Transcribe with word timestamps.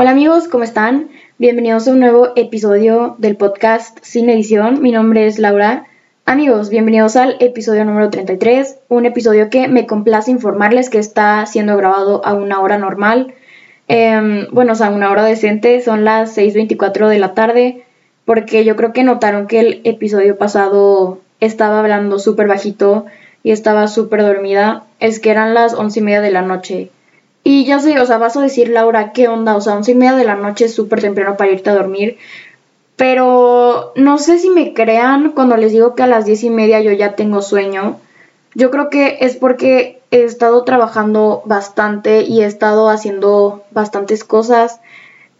Hola 0.00 0.12
amigos, 0.12 0.48
¿cómo 0.48 0.64
están? 0.64 1.10
Bienvenidos 1.36 1.86
a 1.86 1.92
un 1.92 2.00
nuevo 2.00 2.28
episodio 2.34 3.16
del 3.18 3.36
podcast 3.36 3.98
Sin 4.00 4.30
Edición. 4.30 4.80
Mi 4.80 4.92
nombre 4.92 5.26
es 5.26 5.38
Laura. 5.38 5.84
Amigos, 6.24 6.70
bienvenidos 6.70 7.16
al 7.16 7.36
episodio 7.38 7.84
número 7.84 8.08
33, 8.08 8.78
un 8.88 9.04
episodio 9.04 9.50
que 9.50 9.68
me 9.68 9.86
complace 9.86 10.30
informarles 10.30 10.88
que 10.88 10.96
está 10.96 11.44
siendo 11.44 11.76
grabado 11.76 12.24
a 12.24 12.32
una 12.32 12.62
hora 12.62 12.78
normal. 12.78 13.34
Em, 13.88 14.46
bueno, 14.52 14.72
o 14.72 14.74
sea, 14.74 14.88
una 14.88 15.10
hora 15.10 15.22
decente, 15.22 15.82
son 15.82 16.06
las 16.06 16.34
6.24 16.34 17.06
de 17.08 17.18
la 17.18 17.34
tarde, 17.34 17.84
porque 18.24 18.64
yo 18.64 18.76
creo 18.76 18.94
que 18.94 19.04
notaron 19.04 19.48
que 19.48 19.60
el 19.60 19.80
episodio 19.84 20.38
pasado 20.38 21.20
estaba 21.40 21.78
hablando 21.78 22.18
súper 22.18 22.48
bajito 22.48 23.04
y 23.42 23.50
estaba 23.50 23.86
súper 23.86 24.22
dormida. 24.22 24.84
Es 24.98 25.20
que 25.20 25.30
eran 25.30 25.52
las 25.52 25.74
once 25.74 26.00
y 26.00 26.02
media 26.02 26.22
de 26.22 26.30
la 26.30 26.40
noche. 26.40 26.90
Y 27.42 27.64
ya 27.64 27.78
sé, 27.80 27.98
o 28.00 28.06
sea, 28.06 28.18
vas 28.18 28.36
a 28.36 28.42
decir, 28.42 28.68
Laura, 28.68 29.12
¿qué 29.12 29.28
onda? 29.28 29.56
O 29.56 29.60
sea, 29.60 29.74
once 29.74 29.92
y 29.92 29.94
media 29.94 30.14
de 30.14 30.24
la 30.24 30.34
noche 30.34 30.66
es 30.66 30.74
súper 30.74 31.00
temprano 31.00 31.36
para 31.36 31.50
irte 31.50 31.70
a 31.70 31.74
dormir. 31.74 32.18
Pero 32.96 33.92
no 33.96 34.18
sé 34.18 34.38
si 34.38 34.50
me 34.50 34.74
crean 34.74 35.32
cuando 35.32 35.56
les 35.56 35.72
digo 35.72 35.94
que 35.94 36.02
a 36.02 36.06
las 36.06 36.26
diez 36.26 36.44
y 36.44 36.50
media 36.50 36.82
yo 36.82 36.92
ya 36.92 37.16
tengo 37.16 37.40
sueño. 37.40 37.98
Yo 38.54 38.70
creo 38.70 38.90
que 38.90 39.18
es 39.20 39.36
porque 39.36 40.02
he 40.10 40.24
estado 40.24 40.64
trabajando 40.64 41.42
bastante 41.46 42.22
y 42.22 42.42
he 42.42 42.46
estado 42.46 42.90
haciendo 42.90 43.62
bastantes 43.70 44.22
cosas. 44.22 44.80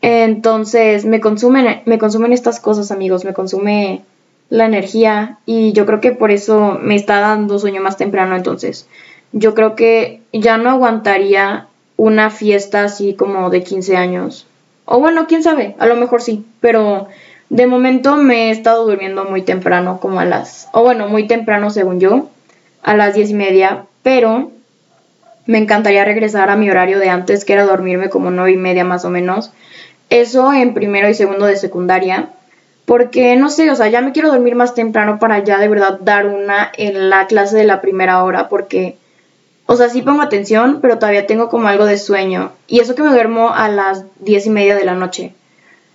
Entonces 0.01 1.05
me 1.05 1.21
consumen, 1.21 1.83
me 1.85 1.99
consumen 1.99 2.33
estas 2.33 2.61
cosas, 2.61 2.91
amigos. 2.91 3.27
Me 3.27 3.35
consume 3.35 4.03
la 4.49 4.65
energía 4.65 5.39
y 5.45 5.73
yo 5.73 5.85
creo 5.85 6.01
que 6.01 6.13
por 6.13 6.31
eso 6.31 6.79
me 6.81 6.97
está 6.97 7.21
dando 7.21 7.59
sueño 7.59 7.83
más 7.83 7.99
temprano. 7.99 8.37
Entonces 8.37 8.89
yo 9.33 9.55
creo 9.55 9.75
que 9.75 10.23
ya 10.33 10.57
no 10.57 10.71
aguantaría 10.71 11.69
una 12.01 12.31
fiesta 12.31 12.85
así 12.85 13.13
como 13.13 13.51
de 13.51 13.63
15 13.63 13.95
años. 13.99 14.47
O 14.87 15.01
bueno, 15.01 15.27
quién 15.27 15.43
sabe, 15.43 15.77
a 15.79 15.85
lo 15.85 15.97
mejor 15.97 16.23
sí, 16.23 16.47
pero 16.63 17.09
de 17.51 17.67
momento 17.67 18.17
me 18.17 18.49
he 18.49 18.51
estado 18.53 18.87
durmiendo 18.87 19.27
muy 19.27 19.43
temprano, 19.43 20.01
como 20.01 20.19
a 20.19 20.25
las, 20.25 20.69
o 20.73 20.83
bueno, 20.83 21.09
muy 21.09 21.27
temprano 21.27 21.69
según 21.69 22.01
yo, 22.01 22.31
a 22.83 22.97
las 22.97 23.13
10 23.13 23.31
y 23.31 23.35
media, 23.35 23.85
pero 24.03 24.51
me 25.45 25.59
encantaría 25.59 26.07
regresar 26.07 26.49
a 26.49 26.57
mi 26.57 26.71
horario 26.71 26.99
de 26.99 27.11
antes, 27.11 27.45
que 27.45 27.53
era 27.53 27.67
dormirme 27.67 28.09
como 28.09 28.31
9 28.31 28.53
y 28.53 28.57
media 28.57 28.85
más 28.85 29.05
o 29.05 29.11
menos. 29.11 29.53
Eso 30.09 30.55
en 30.55 30.73
primero 30.73 31.07
y 31.07 31.13
segundo 31.13 31.45
de 31.45 31.57
secundaria, 31.57 32.31
porque 32.87 33.37
no 33.37 33.51
sé, 33.51 33.71
o 33.71 33.75
sea, 33.75 33.89
ya 33.89 34.01
me 34.01 34.13
quiero 34.13 34.31
dormir 34.31 34.55
más 34.55 34.75
temprano 34.75 35.19
para 35.19 35.45
ya 35.45 35.59
de 35.59 35.69
verdad 35.69 35.99
dar 36.01 36.25
una 36.25 36.73
en 36.79 37.11
la 37.11 37.27
clase 37.27 37.59
de 37.59 37.65
la 37.65 37.83
primera 37.83 38.25
hora, 38.25 38.49
porque 38.49 38.97
o 39.73 39.77
sea, 39.77 39.89
sí 39.89 40.03
pongo 40.03 40.21
atención, 40.21 40.81
pero 40.83 40.99
todavía 40.99 41.29
tengo 41.29 41.49
como 41.49 41.69
algo 41.69 41.87
de 41.87 41.97
sueño. 41.97 42.51
Y 42.67 42.81
eso 42.81 42.97
que 42.97 43.05
me 43.05 43.11
duermo 43.11 43.51
a 43.55 43.69
las 43.69 44.05
diez 44.19 44.45
y 44.47 44.51
media 44.51 44.75
de 44.75 44.85
la 44.85 44.97
noche. 44.97 45.33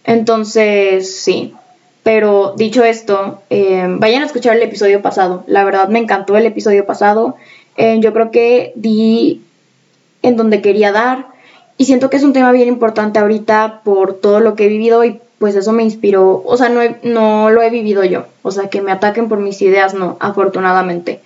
Entonces, 0.06 1.20
sí. 1.20 1.54
Pero 2.02 2.54
dicho 2.56 2.86
esto, 2.86 3.42
eh, 3.50 3.86
vayan 3.90 4.24
a 4.24 4.28
escuchar 4.28 4.56
el 4.56 4.64
episodio 4.64 5.02
pasado. 5.02 5.44
La 5.48 5.66
verdad 5.66 5.90
me 5.90 6.00
encantó 6.00 6.38
el 6.38 6.46
episodio 6.46 6.86
pasado. 6.86 7.36
Eh, 7.76 8.00
yo 8.00 8.14
creo 8.14 8.32
que 8.32 8.72
di 8.76 9.42
en 10.22 10.38
donde 10.38 10.62
quería 10.62 10.94
dar. 10.94 11.26
Y 11.78 11.84
siento 11.84 12.10
que 12.10 12.16
es 12.16 12.24
un 12.24 12.32
tema 12.32 12.54
bien 12.54 12.70
importante 12.70 13.20
ahorita 13.20 13.82
por 13.84 14.14
todo 14.14 14.40
lo 14.40 14.56
que 14.56 14.68
he 14.68 14.70
vivido 14.70 15.04
y 15.04 15.20
pues 15.38 15.54
eso 15.54 15.74
me 15.74 15.84
inspiró. 15.84 16.42
O 16.46 16.56
sea, 16.56 16.70
no, 16.70 16.80
no 17.04 17.50
lo 17.50 17.62
he 17.62 17.70
vivido 17.70 18.06
yo. 18.06 18.24
O 18.42 18.52
sea, 18.52 18.70
que 18.70 18.82
me 18.82 18.94
ataquen 18.94 19.28
por 19.28 19.40
mis 19.40 19.62
ideas, 19.62 19.94
no, 19.94 20.16
afortunadamente 20.22 21.20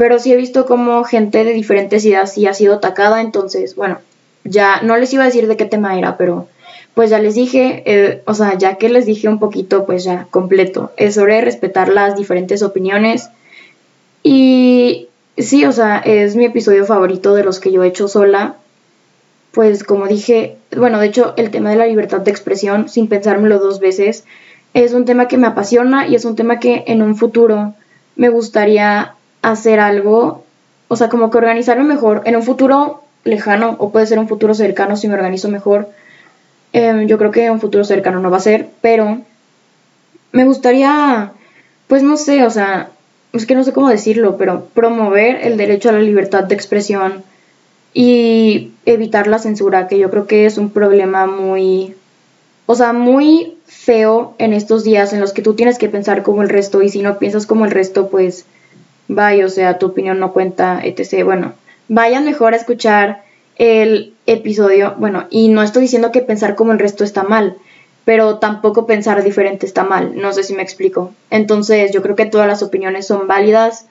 pero 0.00 0.18
sí 0.18 0.32
he 0.32 0.36
visto 0.36 0.64
como 0.64 1.04
gente 1.04 1.44
de 1.44 1.52
diferentes 1.52 2.06
ideas 2.06 2.32
sí 2.32 2.46
ha 2.46 2.54
sido 2.54 2.76
atacada, 2.76 3.20
entonces, 3.20 3.76
bueno, 3.76 3.98
ya 4.44 4.80
no 4.80 4.96
les 4.96 5.12
iba 5.12 5.24
a 5.24 5.26
decir 5.26 5.46
de 5.46 5.58
qué 5.58 5.66
tema 5.66 5.98
era, 5.98 6.16
pero 6.16 6.48
pues 6.94 7.10
ya 7.10 7.18
les 7.18 7.34
dije, 7.34 7.82
eh, 7.84 8.22
o 8.24 8.32
sea, 8.32 8.56
ya 8.56 8.76
que 8.76 8.88
les 8.88 9.04
dije 9.04 9.28
un 9.28 9.38
poquito, 9.38 9.84
pues 9.84 10.02
ya 10.02 10.26
completo, 10.30 10.90
es 10.96 11.16
sobre 11.16 11.42
respetar 11.42 11.90
las 11.90 12.16
diferentes 12.16 12.62
opiniones. 12.62 13.28
Y 14.22 15.08
sí, 15.36 15.66
o 15.66 15.72
sea, 15.72 15.98
es 15.98 16.34
mi 16.34 16.46
episodio 16.46 16.86
favorito 16.86 17.34
de 17.34 17.44
los 17.44 17.60
que 17.60 17.70
yo 17.70 17.84
he 17.84 17.88
hecho 17.88 18.08
sola, 18.08 18.56
pues 19.52 19.84
como 19.84 20.06
dije, 20.06 20.56
bueno, 20.74 20.98
de 20.98 21.08
hecho 21.08 21.34
el 21.36 21.50
tema 21.50 21.68
de 21.68 21.76
la 21.76 21.86
libertad 21.86 22.22
de 22.22 22.30
expresión, 22.30 22.88
sin 22.88 23.06
pensármelo 23.06 23.58
dos 23.58 23.80
veces, 23.80 24.24
es 24.72 24.94
un 24.94 25.04
tema 25.04 25.28
que 25.28 25.36
me 25.36 25.48
apasiona 25.48 26.08
y 26.08 26.14
es 26.14 26.24
un 26.24 26.36
tema 26.36 26.58
que 26.58 26.84
en 26.86 27.02
un 27.02 27.16
futuro 27.16 27.74
me 28.16 28.30
gustaría 28.30 29.16
hacer 29.42 29.80
algo, 29.80 30.44
o 30.88 30.96
sea, 30.96 31.08
como 31.08 31.30
que 31.30 31.38
organizarme 31.38 31.84
mejor 31.84 32.22
en 32.24 32.36
un 32.36 32.42
futuro 32.42 33.02
lejano 33.24 33.76
o 33.78 33.90
puede 33.90 34.06
ser 34.06 34.18
un 34.18 34.28
futuro 34.28 34.54
cercano 34.54 34.96
si 34.96 35.08
me 35.08 35.14
organizo 35.14 35.48
mejor. 35.48 35.88
Em, 36.72 37.06
yo 37.06 37.18
creo 37.18 37.30
que 37.30 37.50
un 37.50 37.60
futuro 37.60 37.84
cercano 37.84 38.20
no 38.20 38.30
va 38.30 38.38
a 38.38 38.40
ser, 38.40 38.68
pero 38.80 39.20
me 40.32 40.44
gustaría, 40.44 41.32
pues 41.88 42.02
no 42.02 42.16
sé, 42.16 42.44
o 42.44 42.50
sea, 42.50 42.90
es 43.32 43.46
que 43.46 43.54
no 43.54 43.64
sé 43.64 43.72
cómo 43.72 43.88
decirlo, 43.88 44.36
pero 44.36 44.66
promover 44.74 45.46
el 45.46 45.56
derecho 45.56 45.88
a 45.88 45.92
la 45.92 46.00
libertad 46.00 46.44
de 46.44 46.54
expresión 46.54 47.22
y 47.92 48.72
evitar 48.86 49.26
la 49.26 49.38
censura, 49.38 49.88
que 49.88 49.98
yo 49.98 50.10
creo 50.10 50.26
que 50.26 50.46
es 50.46 50.58
un 50.58 50.70
problema 50.70 51.26
muy, 51.26 51.94
o 52.66 52.74
sea, 52.74 52.92
muy 52.92 53.56
feo 53.66 54.34
en 54.38 54.52
estos 54.52 54.84
días 54.84 55.12
en 55.12 55.20
los 55.20 55.32
que 55.32 55.42
tú 55.42 55.54
tienes 55.54 55.78
que 55.78 55.88
pensar 55.88 56.22
como 56.22 56.42
el 56.42 56.48
resto 56.48 56.82
y 56.82 56.88
si 56.88 57.02
no 57.02 57.18
piensas 57.18 57.46
como 57.46 57.64
el 57.64 57.70
resto, 57.70 58.08
pues 58.08 58.46
vaya, 59.10 59.44
o 59.44 59.48
sea, 59.48 59.78
tu 59.78 59.86
opinión 59.86 60.18
no 60.20 60.32
cuenta, 60.32 60.80
etc. 60.82 61.24
Bueno, 61.24 61.54
vayan 61.88 62.24
mejor 62.24 62.54
a 62.54 62.56
escuchar 62.56 63.22
el 63.56 64.14
episodio. 64.26 64.94
Bueno, 64.98 65.26
y 65.30 65.48
no 65.48 65.62
estoy 65.62 65.82
diciendo 65.82 66.12
que 66.12 66.22
pensar 66.22 66.54
como 66.54 66.72
el 66.72 66.78
resto 66.78 67.04
está 67.04 67.22
mal, 67.22 67.56
pero 68.04 68.38
tampoco 68.38 68.86
pensar 68.86 69.22
diferente 69.22 69.66
está 69.66 69.84
mal. 69.84 70.12
No 70.16 70.32
sé 70.32 70.44
si 70.44 70.54
me 70.54 70.62
explico. 70.62 71.12
Entonces, 71.30 71.92
yo 71.92 72.02
creo 72.02 72.16
que 72.16 72.26
todas 72.26 72.46
las 72.46 72.62
opiniones 72.62 73.06
son 73.06 73.26
válidas. 73.26 73.86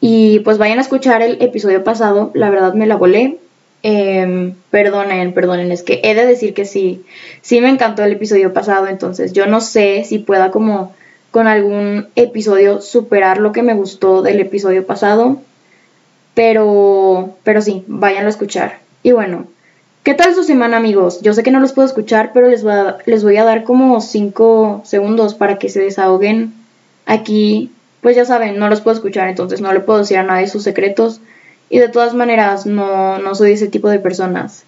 Y 0.00 0.40
pues 0.40 0.58
vayan 0.58 0.78
a 0.78 0.82
escuchar 0.82 1.22
el 1.22 1.40
episodio 1.40 1.82
pasado. 1.82 2.30
La 2.34 2.50
verdad 2.50 2.74
me 2.74 2.86
la 2.86 2.96
volé. 2.96 3.38
Em, 3.82 4.54
perdonen, 4.70 5.32
perdonen, 5.32 5.70
es 5.70 5.84
que 5.84 6.00
he 6.02 6.14
de 6.14 6.26
decir 6.26 6.54
que 6.54 6.64
sí, 6.64 7.04
sí 7.40 7.60
me 7.60 7.68
encantó 7.68 8.02
el 8.02 8.12
episodio 8.12 8.52
pasado, 8.52 8.88
entonces 8.88 9.32
yo 9.32 9.46
no 9.46 9.60
sé 9.60 10.02
si 10.04 10.18
pueda 10.18 10.50
como 10.50 10.92
con 11.36 11.48
algún 11.48 12.08
episodio 12.16 12.80
superar 12.80 13.36
lo 13.36 13.52
que 13.52 13.62
me 13.62 13.74
gustó 13.74 14.22
del 14.22 14.40
episodio 14.40 14.86
pasado. 14.86 15.36
Pero, 16.32 17.36
pero 17.44 17.60
sí, 17.60 17.84
váyanlo 17.88 18.28
a 18.28 18.30
escuchar. 18.30 18.78
Y 19.02 19.12
bueno, 19.12 19.44
¿qué 20.02 20.14
tal 20.14 20.34
su 20.34 20.44
semana 20.44 20.78
amigos? 20.78 21.20
Yo 21.20 21.34
sé 21.34 21.42
que 21.42 21.50
no 21.50 21.60
los 21.60 21.74
puedo 21.74 21.86
escuchar, 21.86 22.30
pero 22.32 22.48
les 22.48 22.62
voy 22.62 22.72
a, 22.72 22.96
les 23.04 23.22
voy 23.22 23.36
a 23.36 23.44
dar 23.44 23.64
como 23.64 24.00
5 24.00 24.80
segundos 24.86 25.34
para 25.34 25.58
que 25.58 25.68
se 25.68 25.80
desahoguen. 25.80 26.54
Aquí, 27.04 27.70
pues 28.00 28.16
ya 28.16 28.24
saben, 28.24 28.58
no 28.58 28.70
los 28.70 28.80
puedo 28.80 28.96
escuchar, 28.96 29.28
entonces 29.28 29.60
no 29.60 29.74
le 29.74 29.80
puedo 29.80 29.98
decir 29.98 30.16
a 30.16 30.22
nadie 30.22 30.48
sus 30.48 30.62
secretos. 30.62 31.20
Y 31.68 31.80
de 31.80 31.90
todas 31.90 32.14
maneras, 32.14 32.64
no, 32.64 33.18
no 33.18 33.34
soy 33.34 33.52
ese 33.52 33.68
tipo 33.68 33.90
de 33.90 33.98
personas. 33.98 34.64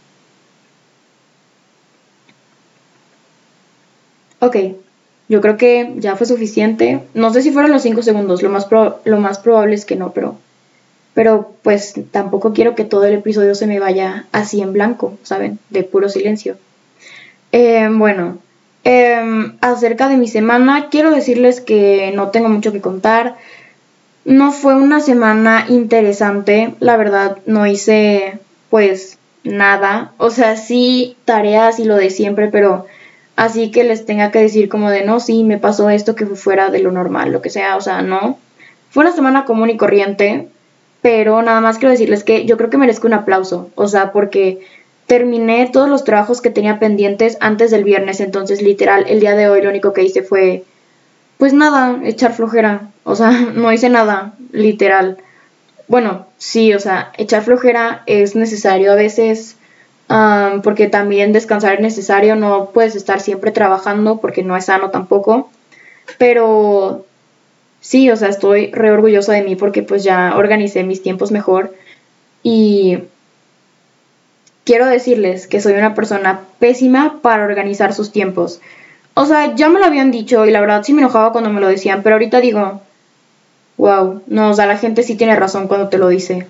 Ok, 4.41 4.57
yo 5.29 5.41
creo 5.41 5.57
que 5.57 5.95
ya 5.97 6.17
fue 6.17 6.27
suficiente. 6.27 7.01
No 7.15 7.33
sé 7.33 7.43
si 7.43 7.51
fueron 7.51 7.71
los 7.71 7.83
5 7.83 8.03
segundos, 8.03 8.43
lo 8.43 8.51
más, 8.51 8.67
lo 9.05 9.21
más 9.21 9.39
probable 9.39 9.75
es 9.75 9.85
que 9.85 9.97
no, 9.97 10.13
pero, 10.13 10.37
pero 11.15 11.53
pues 11.63 11.95
tampoco 12.11 12.53
quiero 12.53 12.75
que 12.75 12.85
todo 12.85 13.05
el 13.05 13.15
episodio 13.15 13.55
se 13.55 13.67
me 13.67 13.79
vaya 13.79 14.27
así 14.33 14.61
en 14.63 14.73
blanco, 14.73 15.19
¿saben? 15.23 15.59
De 15.71 15.83
puro 15.83 16.09
silencio. 16.09 16.57
Em, 17.53 17.99
bueno, 17.99 18.39
em, 18.85 19.57
acerca 19.61 20.09
de 20.09 20.17
mi 20.17 20.29
semana, 20.29 20.89
quiero 20.91 21.11
decirles 21.11 21.61
que 21.61 22.13
no 22.15 22.29
tengo 22.29 22.49
mucho 22.49 22.73
que 22.73 22.81
contar. 22.81 23.37
No 24.25 24.53
fue 24.53 24.75
una 24.75 25.01
semana 25.01 25.67
interesante, 25.69 26.75
la 26.81 26.97
verdad 26.97 27.39
no 27.47 27.67
hice 27.67 28.39
pues 28.71 29.19
nada. 29.45 30.13
O 30.19 30.31
sea, 30.31 30.57
sí 30.57 31.17
tareas 31.25 31.79
y 31.79 31.85
lo 31.85 31.97
de 31.97 32.11
siempre, 32.11 32.49
pero 32.49 32.87
así 33.39 33.71
que 33.71 33.85
les 33.85 34.05
tenga 34.05 34.33
que 34.33 34.41
decir 34.41 34.69
como 34.69 34.91
de 34.91 35.05
no, 35.05 35.21
sí, 35.21 35.45
me 35.45 35.59
pasó 35.59 35.89
esto 35.91 36.17
que 36.17 36.27
fue 36.27 36.35
fuera 36.35 36.71
de 36.71 36.81
lo 36.81 36.91
normal, 36.91 37.31
lo 37.31 37.41
que 37.41 37.51
sea, 37.51 37.77
o 37.77 37.81
sea, 37.81 38.03
no. 38.03 38.37
Fue 38.91 39.05
una 39.05 39.15
semana 39.15 39.45
común 39.45 39.71
y 39.71 39.77
corriente, 39.77 40.49
pero 41.03 41.41
nada 41.41 41.61
más 41.61 41.79
quiero 41.79 41.93
decirles 41.93 42.25
que 42.25 42.47
yo 42.47 42.57
creo 42.57 42.69
que 42.69 42.79
merezco 42.79 43.07
un 43.07 43.15
aplauso, 43.15 43.71
o 43.77 43.87
sea, 43.87 44.11
porque 44.11 44.67
terminé 45.07 45.71
todos 45.73 45.89
los 45.89 46.03
trabajos 46.03 46.41
que 46.41 46.51
tenía 46.51 46.81
pendientes 46.81 47.37
antes 47.39 47.71
del 47.71 47.85
viernes, 47.85 48.19
entonces 48.19 48.61
literal, 48.61 49.05
el 49.07 49.21
día 49.21 49.37
de 49.37 49.49
hoy 49.49 49.63
lo 49.63 49.71
único 49.71 49.93
que 49.93 50.03
hice 50.03 50.25
fue, 50.25 50.65
pues 51.37 51.53
nada, 51.53 52.01
echar 52.03 52.33
flojera, 52.33 52.91
o 53.05 53.15
sea, 53.15 53.31
no 53.55 53.73
hice 53.73 53.89
nada, 53.89 54.35
literal. 54.51 55.17
Bueno, 55.87 56.27
sí, 56.39 56.75
o 56.75 56.81
sea, 56.81 57.13
echar 57.17 57.45
flojera 57.45 58.03
es 58.07 58.35
necesario 58.35 58.91
a 58.91 58.97
veces 58.97 59.58
porque 60.63 60.89
también 60.89 61.33
descansar 61.33 61.75
es 61.75 61.81
necesario, 61.81 62.35
no 62.35 62.71
puedes 62.73 62.97
estar 62.97 63.21
siempre 63.21 63.51
trabajando 63.51 64.19
porque 64.19 64.43
no 64.43 64.57
es 64.57 64.67
sano 64.67 64.91
tampoco, 64.91 65.51
pero 66.17 67.05
sí, 67.81 68.11
o 68.11 68.17
sea, 68.17 68.29
estoy 68.29 68.71
re 68.73 68.91
orgullosa 68.91 69.33
de 69.33 69.43
mí 69.43 69.57
porque 69.57 69.83
pues 69.83 70.05
ya 70.05 70.35
organicé 70.37 70.83
mis 70.85 71.03
tiempos 71.03 71.31
mejor 71.31 71.75
y 72.43 73.01
quiero 74.65 74.87
decirles 74.87 75.47
que 75.47 75.61
soy 75.61 75.75
una 75.75 75.95
persona 75.95 76.41
pésima 76.59 77.21
para 77.23 77.45
organizar 77.45 77.93
sus 77.93 78.11
tiempos. 78.11 78.61
O 79.15 79.27
sea, 79.27 79.55
ya 79.55 79.69
me 79.69 79.81
lo 79.81 79.87
habían 79.87 80.11
dicho 80.11 80.47
y 80.47 80.51
la 80.51 80.61
verdad 80.61 80.85
sí 80.85 80.93
me 80.95 81.03
enojaba 81.03 81.33
cuando 81.33 81.51
me 81.51 81.61
lo 81.61 81.69
decían, 81.69 82.03
pero 82.03 82.15
ahorita 82.15 82.41
digo, 82.41 82.81
wow, 83.77 84.23
no, 84.27 84.51
o 84.51 84.55
sea, 84.55 84.67
la 84.67 84.79
gente 84.79 85.03
sí 85.03 85.17
tiene 85.17 85.37
razón 85.37 85.69
cuando 85.69 85.89
te 85.89 85.99
lo 85.99 86.09
dice. 86.09 86.47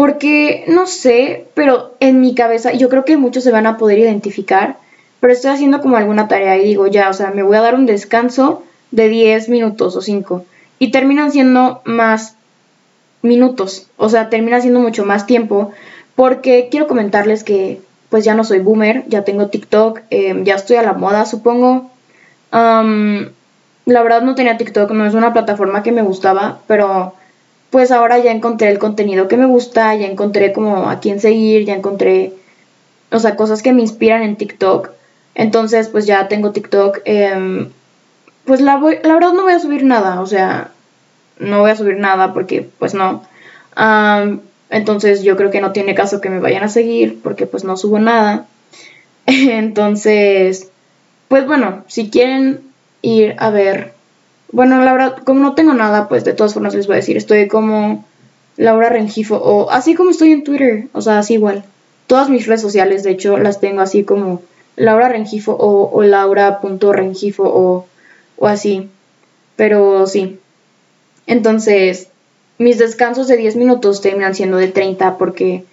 Porque, 0.00 0.64
no 0.66 0.86
sé, 0.86 1.44
pero 1.52 1.92
en 2.00 2.22
mi 2.22 2.34
cabeza, 2.34 2.72
yo 2.72 2.88
creo 2.88 3.04
que 3.04 3.18
muchos 3.18 3.44
se 3.44 3.50
van 3.50 3.66
a 3.66 3.76
poder 3.76 3.98
identificar, 3.98 4.78
pero 5.20 5.30
estoy 5.30 5.50
haciendo 5.50 5.82
como 5.82 5.98
alguna 5.98 6.26
tarea 6.26 6.56
y 6.56 6.64
digo, 6.64 6.86
ya, 6.86 7.10
o 7.10 7.12
sea, 7.12 7.32
me 7.32 7.42
voy 7.42 7.58
a 7.58 7.60
dar 7.60 7.74
un 7.74 7.84
descanso 7.84 8.62
de 8.92 9.10
10 9.10 9.50
minutos 9.50 9.96
o 9.96 10.00
5. 10.00 10.46
Y 10.78 10.90
terminan 10.90 11.32
siendo 11.32 11.82
más 11.84 12.36
minutos, 13.20 13.88
o 13.98 14.08
sea, 14.08 14.30
termina 14.30 14.62
siendo 14.62 14.80
mucho 14.80 15.04
más 15.04 15.26
tiempo, 15.26 15.70
porque 16.14 16.68
quiero 16.70 16.86
comentarles 16.86 17.44
que 17.44 17.82
pues 18.08 18.24
ya 18.24 18.34
no 18.34 18.42
soy 18.42 18.60
boomer, 18.60 19.04
ya 19.06 19.24
tengo 19.24 19.48
TikTok, 19.48 20.00
em, 20.08 20.44
ya 20.44 20.54
estoy 20.54 20.78
a 20.78 20.82
la 20.82 20.94
moda, 20.94 21.26
supongo. 21.26 21.90
la 22.50 24.02
verdad 24.02 24.22
no 24.22 24.34
tenía 24.34 24.56
TikTok, 24.56 24.92
no 24.92 25.04
es 25.04 25.12
una 25.12 25.34
plataforma 25.34 25.82
que 25.82 25.92
me 25.92 26.00
gustaba, 26.00 26.60
pero 26.66 27.12
pues 27.70 27.92
ahora 27.92 28.18
ya 28.18 28.32
encontré 28.32 28.70
el 28.70 28.78
contenido 28.78 29.28
que 29.28 29.36
me 29.36 29.46
gusta, 29.46 29.94
ya 29.94 30.06
encontré 30.06 30.52
como 30.52 30.90
a 30.90 31.00
quién 31.00 31.20
seguir, 31.20 31.64
ya 31.64 31.74
encontré, 31.74 32.32
o 33.10 33.18
sea, 33.18 33.36
cosas 33.36 33.62
que 33.62 33.72
me 33.72 33.82
inspiran 33.82 34.22
en 34.22 34.36
TikTok. 34.36 34.90
Entonces, 35.34 35.88
pues 35.88 36.06
ya 36.06 36.28
tengo 36.28 36.50
TikTok. 36.50 37.00
Em, 37.04 37.70
pues 38.44 38.60
la, 38.60 38.76
voy, 38.76 38.98
la 39.04 39.14
verdad 39.14 39.32
no 39.32 39.44
voy 39.44 39.52
a 39.52 39.60
subir 39.60 39.84
nada, 39.84 40.20
o 40.20 40.26
sea, 40.26 40.72
no 41.38 41.60
voy 41.60 41.70
a 41.70 41.76
subir 41.76 41.98
nada 41.98 42.32
porque 42.34 42.68
pues 42.78 42.94
no. 42.94 43.22
entonces 44.70 45.22
yo 45.22 45.36
creo 45.36 45.50
que 45.50 45.60
no 45.60 45.72
tiene 45.72 45.94
caso 45.94 46.20
que 46.20 46.30
me 46.30 46.40
vayan 46.40 46.64
a 46.64 46.68
seguir 46.68 47.20
porque 47.22 47.46
pues 47.46 47.64
no 47.64 47.76
subo 47.76 47.98
nada. 47.98 48.46
entonces, 49.26 50.70
pues 51.28 51.46
bueno, 51.46 51.84
si 51.86 52.10
quieren 52.10 52.60
ir 53.02 53.36
a 53.38 53.50
ver 53.50 53.94
bueno, 54.52 54.82
la 54.82 54.92
verdad, 54.92 55.16
como 55.24 55.40
no 55.40 55.54
tengo 55.54 55.74
nada, 55.74 56.08
pues 56.08 56.24
de 56.24 56.32
todas 56.32 56.54
formas 56.54 56.74
les 56.74 56.86
voy 56.86 56.94
a 56.94 56.96
decir, 56.96 57.16
estoy 57.16 57.48
como 57.48 58.04
Laura 58.56 58.88
Rengifo, 58.88 59.36
o 59.36 59.70
así 59.70 59.94
como 59.94 60.10
estoy 60.10 60.32
en 60.32 60.44
Twitter, 60.44 60.88
o 60.92 61.00
sea, 61.00 61.18
así 61.18 61.34
igual. 61.34 61.64
Todas 62.06 62.28
mis 62.28 62.46
redes 62.46 62.60
sociales, 62.60 63.02
de 63.02 63.12
hecho, 63.12 63.38
las 63.38 63.60
tengo 63.60 63.80
así 63.80 64.04
como 64.04 64.42
Laura 64.76 65.08
Rengifo 65.08 65.52
o, 65.52 65.90
o 65.92 66.02
Laura.rengifo 66.02 67.44
o, 67.44 67.86
o 68.36 68.46
así. 68.46 68.88
Pero 69.56 70.06
sí. 70.06 70.38
Entonces, 71.26 72.08
mis 72.58 72.78
descansos 72.78 73.28
de 73.28 73.36
10 73.36 73.56
minutos 73.56 74.00
terminan 74.00 74.34
siendo 74.34 74.56
de 74.56 74.68
30 74.68 75.16
porque 75.16 75.64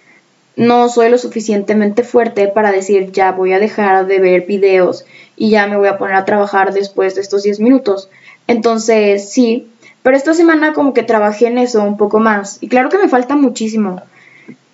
no 0.56 0.88
soy 0.88 1.08
lo 1.08 1.18
suficientemente 1.18 2.02
fuerte 2.02 2.48
para 2.48 2.72
decir 2.72 3.12
ya 3.12 3.32
voy 3.32 3.52
a 3.52 3.58
dejar 3.58 4.06
de 4.06 4.18
ver 4.18 4.46
videos 4.46 5.04
y 5.36 5.50
ya 5.50 5.66
me 5.66 5.76
voy 5.76 5.88
a 5.88 5.98
poner 5.98 6.16
a 6.16 6.24
trabajar 6.24 6.72
después 6.72 7.14
de 7.14 7.20
estos 7.20 7.42
10 7.42 7.60
minutos. 7.60 8.08
Entonces, 8.48 9.30
sí, 9.30 9.68
pero 10.02 10.16
esta 10.16 10.34
semana 10.34 10.72
como 10.72 10.94
que 10.94 11.04
trabajé 11.04 11.46
en 11.46 11.58
eso 11.58 11.84
un 11.84 11.96
poco 11.96 12.18
más. 12.18 12.58
Y 12.60 12.68
claro 12.68 12.88
que 12.88 12.98
me 12.98 13.08
falta 13.08 13.36
muchísimo, 13.36 14.02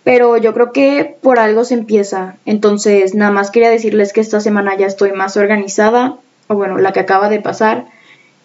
pero 0.05 0.39
yo 0.39 0.55
creo 0.55 0.73
que 0.73 1.17
por 1.21 1.39
algo 1.39 1.65
se 1.65 1.75
empieza. 1.75 2.37
Entonces, 2.47 3.15
nada 3.15 3.33
más 3.33 3.51
quería 3.51 3.69
decirles 3.71 4.13
que 4.13 4.21
esta 4.21 4.41
semana 4.41 4.77
ya 4.79 4.87
estoy 4.87 5.13
más 5.13 5.37
organizada, 5.37 6.17
o 6.49 6.55
bueno, 6.55 6.79
la 6.79 6.93
que 6.93 7.01
acaba 7.01 7.29
de 7.29 7.41
pasar. 7.41 7.87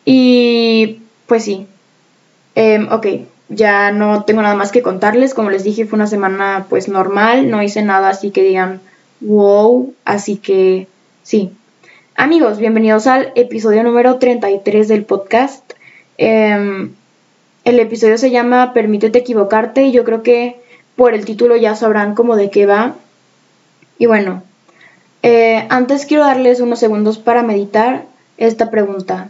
Y 0.03 0.99
pues 1.27 1.43
sí, 1.43 1.67
em, 2.55 2.91
ok, 2.91 3.05
ya 3.49 3.91
no 3.91 4.23
tengo 4.23 4.41
nada 4.41 4.55
más 4.55 4.71
que 4.71 4.81
contarles. 4.81 5.33
Como 5.33 5.51
les 5.51 5.63
dije, 5.63 5.85
fue 5.85 5.97
una 5.97 6.07
semana 6.07 6.65
pues 6.69 6.87
normal, 6.89 7.49
no 7.51 7.61
hice 7.61 7.83
nada 7.83 8.09
así 8.09 8.31
que 8.31 8.43
digan 8.43 8.81
wow, 9.21 9.93
así 10.05 10.37
que 10.37 10.87
sí, 11.23 11.51
Amigos, 12.21 12.57
bienvenidos 12.57 13.07
al 13.07 13.31
episodio 13.35 13.81
número 13.81 14.17
33 14.17 14.89
del 14.89 15.05
podcast. 15.05 15.63
Em, 16.17 16.91
el 17.63 17.79
episodio 17.79 18.17
se 18.17 18.29
llama 18.29 18.73
Permítete 18.73 19.19
equivocarte 19.19 19.83
y 19.83 19.93
yo 19.93 20.03
creo 20.03 20.21
que 20.21 20.59
por 20.97 21.13
el 21.13 21.23
título 21.23 21.55
ya 21.55 21.77
sabrán 21.77 22.15
cómo 22.15 22.35
de 22.35 22.49
qué 22.49 22.65
va. 22.65 22.95
Y 23.97 24.07
bueno, 24.07 24.43
eh, 25.23 25.65
antes 25.69 26.05
quiero 26.05 26.25
darles 26.25 26.59
unos 26.59 26.79
segundos 26.79 27.19
para 27.19 27.41
meditar 27.41 28.03
esta 28.35 28.69
pregunta. 28.69 29.29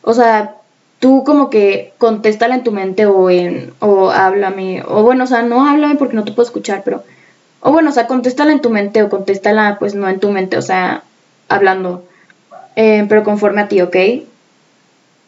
O 0.00 0.14
sea, 0.14 0.54
tú 0.98 1.24
como 1.24 1.50
que 1.50 1.92
contéstala 1.98 2.54
en 2.54 2.64
tu 2.64 2.72
mente 2.72 3.04
o 3.04 3.28
en 3.28 3.74
o 3.80 4.08
háblame 4.12 4.82
o 4.88 5.02
bueno, 5.02 5.24
o 5.24 5.26
sea, 5.26 5.42
no 5.42 5.68
háblame 5.68 5.96
porque 5.96 6.16
no 6.16 6.24
te 6.24 6.32
puedo 6.32 6.46
escuchar, 6.46 6.80
pero 6.86 7.04
o 7.60 7.70
bueno, 7.70 7.90
o 7.90 7.92
sea, 7.92 8.06
contéstala 8.06 8.52
en 8.52 8.62
tu 8.62 8.70
mente 8.70 9.02
o 9.02 9.10
contéstala 9.10 9.76
pues 9.78 9.94
no 9.94 10.08
en 10.08 10.20
tu 10.20 10.30
mente, 10.30 10.56
o 10.56 10.62
sea, 10.62 11.02
hablando. 11.46 12.04
Eh, 12.82 13.04
pero 13.08 13.24
conforme 13.28 13.60
a 13.60 13.68
ti, 13.68 13.78
¿ok? 13.82 13.96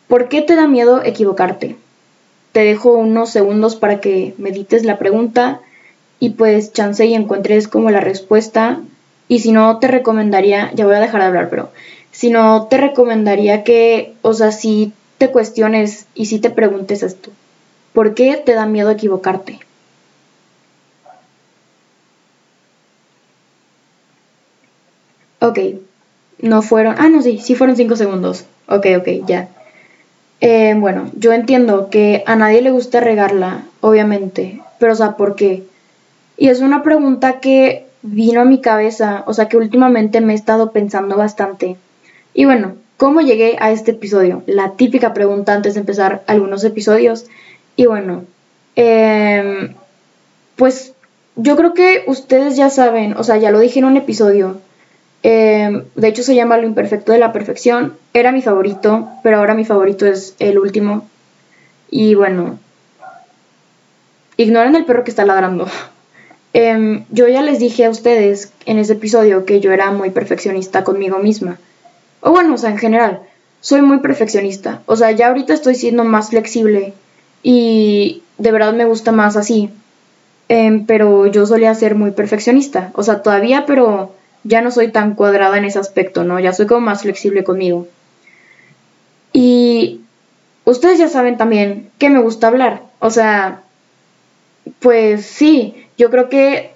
¿Por 0.09 0.29
qué 0.29 0.43
te 0.43 0.55
da 0.55 0.67
miedo 0.67 1.03
equivocarte? 1.05 1.77
Te 2.53 2.61
dejo 2.65 2.93
unos 2.95 3.31
segundos 3.31 3.77
para 3.77 4.01
que 4.01 4.35
medites 4.39 4.85
la 4.85 4.99
pregunta 4.99 5.61
y 6.21 6.31
pues 6.31 6.73
chance 6.73 7.05
y 7.07 7.15
encuentres 7.15 7.69
como 7.69 7.91
la 7.91 8.01
respuesta. 8.01 8.81
Y 9.29 9.41
si 9.41 9.53
no, 9.53 9.79
te 9.81 9.89
recomendaría, 9.89 10.71
ya 10.75 10.87
voy 10.87 10.95
a 10.95 11.01
dejar 11.01 11.21
de 11.21 11.27
hablar, 11.29 11.51
pero 11.51 11.71
si 12.11 12.31
no, 12.31 12.69
te 12.71 12.79
recomendaría 12.79 13.65
que, 13.65 14.15
o 14.23 14.35
sea, 14.35 14.53
si 14.53 14.93
te 15.19 15.31
cuestiones 15.31 16.07
y 16.15 16.27
si 16.27 16.39
te 16.39 16.51
preguntes 16.51 17.03
esto. 17.03 17.31
¿Por 17.93 18.15
qué 18.15 18.37
te 18.37 18.55
da 18.55 18.67
miedo 18.67 18.91
equivocarte? 18.91 19.61
Ok, 25.41 25.59
no 26.43 26.61
fueron. 26.61 26.97
Ah, 26.99 27.09
no, 27.09 27.23
sí, 27.23 27.39
sí 27.39 27.55
fueron 27.55 27.77
cinco 27.77 27.97
segundos. 27.97 28.45
Ok, 28.69 28.87
ok, 28.99 29.09
ya. 29.27 29.49
Eh, 30.41 30.75
bueno, 30.77 31.11
yo 31.17 31.33
entiendo 31.33 31.89
que 31.89 32.25
a 32.27 32.37
nadie 32.37 32.61
le 32.61 32.73
gusta 32.73 33.01
regarla, 33.01 33.63
obviamente. 33.81 34.61
Pero, 34.79 34.93
o 34.93 34.97
sea, 34.97 35.17
¿por 35.17 35.37
qué? 35.37 35.63
Y 36.37 36.49
es 36.49 36.61
una 36.61 36.83
pregunta 36.83 37.41
que 37.41 37.87
vino 38.03 38.41
a 38.41 38.45
mi 38.45 38.61
cabeza, 38.61 39.23
o 39.27 39.35
sea, 39.35 39.49
que 39.49 39.57
últimamente 39.57 40.21
me 40.21 40.33
he 40.33 40.37
estado 40.37 40.73
pensando 40.73 41.17
bastante. 41.17 41.77
Y 42.35 42.45
bueno, 42.45 42.75
¿cómo 42.97 43.21
llegué 43.21 43.57
a 43.61 43.71
este 43.71 43.93
episodio? 43.93 44.43
La 44.47 44.73
típica 44.73 45.15
pregunta 45.15 45.55
antes 45.55 45.75
de 45.75 45.81
empezar 45.81 46.25
algunos 46.27 46.65
episodios. 46.65 47.27
Y 47.77 47.87
bueno, 47.87 48.25
em, 48.75 49.75
pues 50.57 50.93
yo 51.37 51.57
creo 51.57 51.75
que 51.75 52.03
ustedes 52.09 52.57
ya 52.57 52.69
saben, 52.69 53.15
o 53.17 53.23
sea, 53.23 53.37
ya 53.37 53.53
lo 53.53 53.61
dije 53.61 53.79
en 53.79 53.85
un 53.85 53.97
episodio, 53.97 54.59
Em, 55.23 55.85
de 55.95 56.09
hecho 56.09 56.23
se 56.23 56.35
llama 56.35 56.59
Lo 56.59 56.67
Imperfecto 56.67 57.13
de 57.13 57.19
la 57.19 57.33
Perfección. 57.33 57.97
Era 58.13 58.33
mi 58.33 58.43
favorito, 58.43 59.09
pero 59.23 59.39
ahora 59.39 59.55
mi 59.55 59.65
favorito 59.65 60.07
es 60.07 60.35
el 60.39 60.59
último. 60.59 61.09
Y 61.91 62.15
bueno, 62.15 62.59
ignoren 64.37 64.75
el 64.75 64.85
perro 64.85 65.05
que 65.05 65.11
está 65.11 65.25
ladrando. 65.25 65.69
Em, 66.55 67.07
yo 67.09 67.29
ya 67.29 67.41
les 67.41 67.59
dije 67.61 67.87
a 67.87 67.89
ustedes 67.89 68.53
en 68.67 68.79
ese 68.79 68.93
episodio 68.93 69.47
que 69.47 69.61
yo 69.61 69.73
era 69.73 69.91
muy 69.91 70.11
perfeccionista 70.11 70.85
conmigo 70.85 71.19
misma. 71.19 71.59
O 72.21 72.31
bueno, 72.31 72.53
o 72.53 72.59
sea, 72.59 72.69
en 72.69 72.77
general, 72.77 73.21
soy 73.63 73.81
muy 73.81 74.01
perfeccionista. 74.01 74.83
O 74.85 74.97
sea, 74.97 75.13
ya 75.13 75.29
ahorita 75.29 75.55
estoy 75.55 75.77
siendo 75.77 76.05
más 76.05 76.29
flexible 76.29 76.93
y 77.43 78.23
de 78.37 78.53
verdad 78.53 78.75
me 78.75 78.85
gusta 78.85 79.13
más 79.13 79.37
así. 79.37 79.71
Em, 80.49 80.85
pero 80.85 81.27
yo 81.27 81.47
solía 81.47 81.75
ser 81.75 81.95
muy 81.95 82.11
perfeccionista. 82.11 82.91
O 82.97 83.03
sea, 83.03 83.23
todavía, 83.23 83.65
pero 83.65 84.13
ya 84.45 84.61
no 84.61 84.71
soy 84.71 84.89
tan 84.89 85.15
cuadrada 85.15 85.59
en 85.59 85.65
ese 85.65 85.79
aspecto, 85.79 86.25
¿no? 86.25 86.41
Ya 86.41 86.53
soy 86.53 86.67
como 86.67 86.81
más 86.81 87.03
flexible 87.03 87.45
conmigo. 87.45 87.89
Y 89.33 90.01
ustedes 90.65 90.99
ya 90.99 91.09
saben 91.09 91.37
también 91.37 91.91
que 91.99 92.11
me 92.11 92.21
gusta 92.21 92.49
hablar. 92.49 92.83
O 92.99 93.11
sea, 93.11 93.63
pues 94.81 95.25
sí, 95.25 95.87
yo 95.97 96.11
creo 96.11 96.29
que 96.29 96.73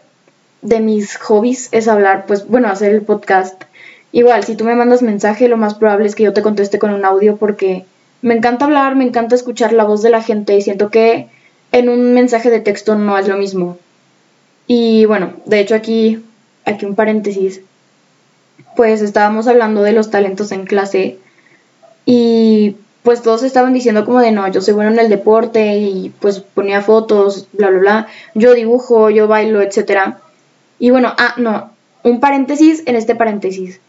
de 0.63 0.81
mis 0.81 1.17
hobbies 1.17 1.69
es 1.73 1.89
hablar, 1.89 2.27
pues 2.27 2.47
bueno, 2.49 2.69
hacer 2.69 2.93
el 2.93 3.03
podcast. 3.03 3.65
Igual, 4.13 4.45
si 4.45 4.57
tú 4.57 4.65
me 4.65 4.75
mandas 4.75 5.03
mensaje, 5.03 5.49
lo 5.49 5.57
más 5.57 5.75
probable 5.75 6.07
es 6.07 6.15
que 6.15 6.25
yo 6.25 6.33
te 6.33 6.43
conteste 6.43 6.79
con 6.79 6.93
un 6.93 7.05
audio 7.05 7.37
porque 7.37 7.85
me 8.23 8.35
encanta 8.35 8.65
hablar, 8.65 8.97
me 8.97 9.05
encanta 9.05 9.35
escuchar 9.35 9.73
la 9.73 9.85
voz 9.85 10.03
de 10.03 10.11
la 10.11 10.23
gente 10.23 10.57
y 10.57 10.63
siento 10.63 10.91
que 10.91 11.29
en 11.73 11.89
un 11.89 12.15
mensaje 12.15 12.51
de 12.51 12.61
texto 12.61 12.97
no 12.97 13.19
es 13.19 13.29
lo 13.29 13.37
mismo. 13.37 13.79
Y 14.67 15.05
bueno, 15.05 15.35
de 15.45 15.61
hecho 15.61 15.75
aquí 15.75 16.25
aquí 16.67 16.85
un 16.85 16.95
paréntesis, 16.95 17.63
pues 18.77 19.01
estábamos 19.01 19.47
hablando 19.47 19.83
de 19.83 19.93
los 19.93 20.11
talentos 20.11 20.53
en 20.53 20.67
clase 20.67 21.19
y 22.05 22.77
pues 23.03 23.23
todos 23.23 23.45
estaban 23.45 23.73
diciendo 23.73 24.05
como 24.05 24.21
de 24.21 24.33
no, 24.33 24.49
yo 24.49 24.61
soy 24.61 24.75
bueno 24.75 24.91
en 24.91 24.99
el 24.99 25.09
deporte 25.09 25.77
y 25.79 26.13
pues 26.21 26.41
ponía 26.41 26.83
fotos, 26.83 27.47
bla, 27.53 27.71
bla, 27.71 27.79
bla, 27.79 28.07
yo 28.35 28.53
dibujo, 28.53 29.11
yo 29.11 29.29
bailo, 29.29 29.63
etc. 29.63 30.17
Y 30.79 30.91
bueno, 30.91 31.13
ah, 31.17 31.35
no, 31.37 31.71
un 32.03 32.21
paréntesis 32.21 32.83
en 32.87 32.97
este 32.97 33.15
paréntesis. 33.15 33.81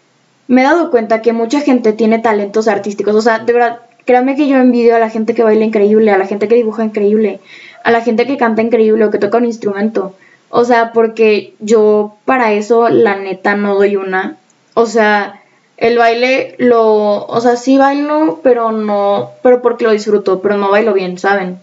Me 0.47 0.61
he 0.61 0.63
dado 0.63 0.91
cuenta 0.91 1.21
que 1.21 1.33
mucha 1.33 1.61
gente 1.61 1.93
tiene 1.93 2.19
talentos 2.19 2.67
artísticos, 2.67 3.15
o 3.15 3.21
sea, 3.21 3.39
de 3.39 3.53
verdad, 3.53 3.79
créanme 4.05 4.35
que 4.35 4.47
yo 4.47 4.57
envidio 4.57 4.95
a 4.95 4.99
la 4.99 5.09
gente 5.09 5.33
que 5.33 5.43
baila 5.43 5.65
increíble, 5.65 6.11
a 6.11 6.17
la 6.17 6.27
gente 6.27 6.47
que 6.47 6.55
dibuja 6.55 6.85
increíble, 6.85 7.39
a 7.83 7.91
la 7.91 8.01
gente 8.01 8.25
que 8.27 8.37
canta 8.37 8.61
increíble 8.61 9.03
o 9.03 9.11
que 9.11 9.17
toca 9.17 9.39
un 9.39 9.45
instrumento. 9.45 10.15
O 10.49 10.63
sea, 10.65 10.91
porque 10.93 11.53
yo 11.59 12.15
para 12.25 12.53
eso 12.53 12.89
la 12.89 13.17
neta 13.17 13.55
no 13.55 13.75
doy 13.75 13.95
una. 13.95 14.37
O 14.73 14.85
sea, 14.85 15.41
el 15.77 15.97
baile 15.97 16.55
lo, 16.57 17.25
o 17.25 17.41
sea, 17.41 17.55
sí 17.55 17.77
bailo, 17.77 18.39
pero 18.43 18.71
no, 18.71 19.31
pero 19.43 19.61
porque 19.61 19.85
lo 19.85 19.91
disfruto, 19.91 20.41
pero 20.41 20.57
no 20.57 20.71
bailo 20.71 20.93
bien, 20.93 21.17
¿saben? 21.17 21.59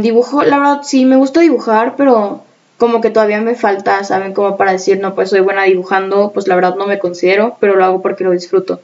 dibujo, 0.00 0.42
la 0.42 0.58
verdad 0.58 0.80
sí 0.82 1.04
me 1.04 1.16
gusta 1.16 1.40
dibujar, 1.40 1.94
pero 1.96 2.42
como 2.78 3.02
que 3.02 3.10
todavía 3.10 3.42
me 3.42 3.54
falta, 3.54 4.02
¿saben? 4.04 4.32
Como 4.32 4.56
para 4.56 4.72
decir, 4.72 4.98
no, 5.00 5.14
pues 5.14 5.28
soy 5.28 5.40
buena 5.40 5.64
dibujando, 5.64 6.30
pues 6.32 6.48
la 6.48 6.54
verdad 6.54 6.76
no 6.76 6.86
me 6.86 6.98
considero, 6.98 7.56
pero 7.60 7.76
lo 7.76 7.84
hago 7.84 8.00
porque 8.00 8.24
lo 8.24 8.30
disfruto. 8.30 8.80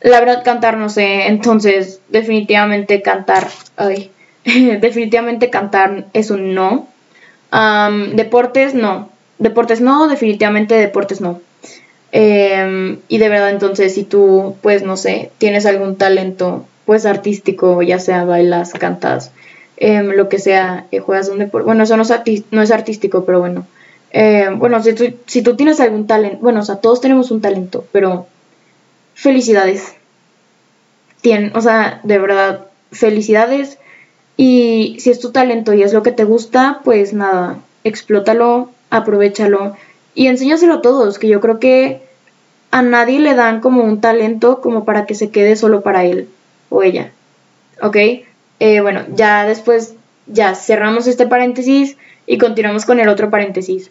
La 0.00 0.18
verdad 0.18 0.42
cantar, 0.44 0.76
no 0.78 0.88
sé, 0.88 1.28
entonces 1.28 2.00
definitivamente 2.08 3.02
cantar, 3.02 3.46
ay, 3.76 4.10
definitivamente 4.44 5.48
cantar 5.48 6.06
es 6.12 6.30
un 6.30 6.54
no. 6.54 6.88
Deportes, 8.14 8.74
no. 8.74 9.10
Deportes 9.38 9.80
no, 9.80 10.08
definitivamente 10.08 10.74
deportes 10.74 11.20
no. 11.20 11.40
Em, 12.12 12.98
y 13.08 13.18
de 13.18 13.28
verdad, 13.28 13.50
entonces, 13.50 13.94
si 13.94 14.04
tú, 14.04 14.56
pues, 14.62 14.82
no 14.82 14.96
sé, 14.96 15.30
tienes 15.38 15.66
algún 15.66 15.96
talento, 15.96 16.66
pues, 16.84 17.06
artístico, 17.06 17.82
ya 17.82 17.98
sea 17.98 18.24
bailas, 18.24 18.72
cantas, 18.72 19.30
em, 19.76 20.08
lo 20.08 20.28
que 20.28 20.38
sea, 20.38 20.86
eh, 20.90 20.98
juegas 20.98 21.28
un 21.28 21.38
deporte, 21.38 21.66
bueno, 21.66 21.84
eso 21.84 21.96
no 21.96 22.02
es, 22.02 22.12
no 22.50 22.62
es 22.62 22.70
artístico, 22.70 23.24
pero 23.24 23.40
bueno. 23.40 23.66
Em, 24.12 24.58
bueno, 24.58 24.82
si 24.82 24.92
tú, 24.94 25.04
si 25.26 25.42
tú 25.42 25.56
tienes 25.56 25.80
algún 25.80 26.06
talento, 26.06 26.38
bueno, 26.40 26.60
o 26.60 26.64
sea, 26.64 26.76
todos 26.76 27.00
tenemos 27.00 27.30
un 27.30 27.40
talento, 27.40 27.86
pero 27.92 28.26
felicidades. 29.14 29.94
Tien, 31.20 31.52
o 31.54 31.60
sea, 31.60 32.00
de 32.02 32.18
verdad, 32.18 32.66
felicidades. 32.92 33.78
Y 34.42 34.96
si 35.00 35.10
es 35.10 35.20
tu 35.20 35.32
talento 35.32 35.74
y 35.74 35.82
es 35.82 35.92
lo 35.92 36.02
que 36.02 36.12
te 36.12 36.24
gusta, 36.24 36.80
pues 36.82 37.12
nada, 37.12 37.58
explótalo, 37.84 38.70
aprovechalo 38.88 39.76
y 40.14 40.28
enséñaselo 40.28 40.76
a 40.76 40.80
todos, 40.80 41.18
que 41.18 41.28
yo 41.28 41.42
creo 41.42 41.60
que 41.60 42.00
a 42.70 42.80
nadie 42.80 43.20
le 43.20 43.34
dan 43.34 43.60
como 43.60 43.84
un 43.84 44.00
talento 44.00 44.62
como 44.62 44.86
para 44.86 45.04
que 45.04 45.14
se 45.14 45.28
quede 45.28 45.56
solo 45.56 45.82
para 45.82 46.06
él 46.06 46.30
o 46.70 46.82
ella. 46.82 47.12
¿Ok? 47.82 47.96
Eh, 48.60 48.80
bueno, 48.80 49.02
ya 49.14 49.44
después, 49.44 49.92
ya 50.26 50.54
cerramos 50.54 51.06
este 51.06 51.26
paréntesis 51.26 51.98
y 52.26 52.38
continuamos 52.38 52.86
con 52.86 52.98
el 52.98 53.10
otro 53.10 53.28
paréntesis. 53.28 53.90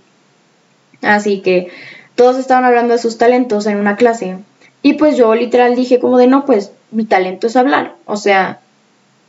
Así 1.04 1.42
que 1.42 1.68
todos 2.16 2.40
estaban 2.40 2.66
hablando 2.66 2.94
de 2.94 3.00
sus 3.00 3.20
talentos 3.20 3.68
en 3.68 3.78
una 3.78 3.98
clase. 3.98 4.40
Y 4.82 4.94
pues 4.94 5.16
yo 5.16 5.36
literal 5.36 5.76
dije 5.76 6.00
como 6.00 6.18
de 6.18 6.26
no, 6.26 6.48
pues 6.48 6.72
mi 6.90 7.06
talento 7.06 7.46
es 7.46 7.56
hablar. 7.56 7.98
O 8.06 8.18
sea, 8.18 8.62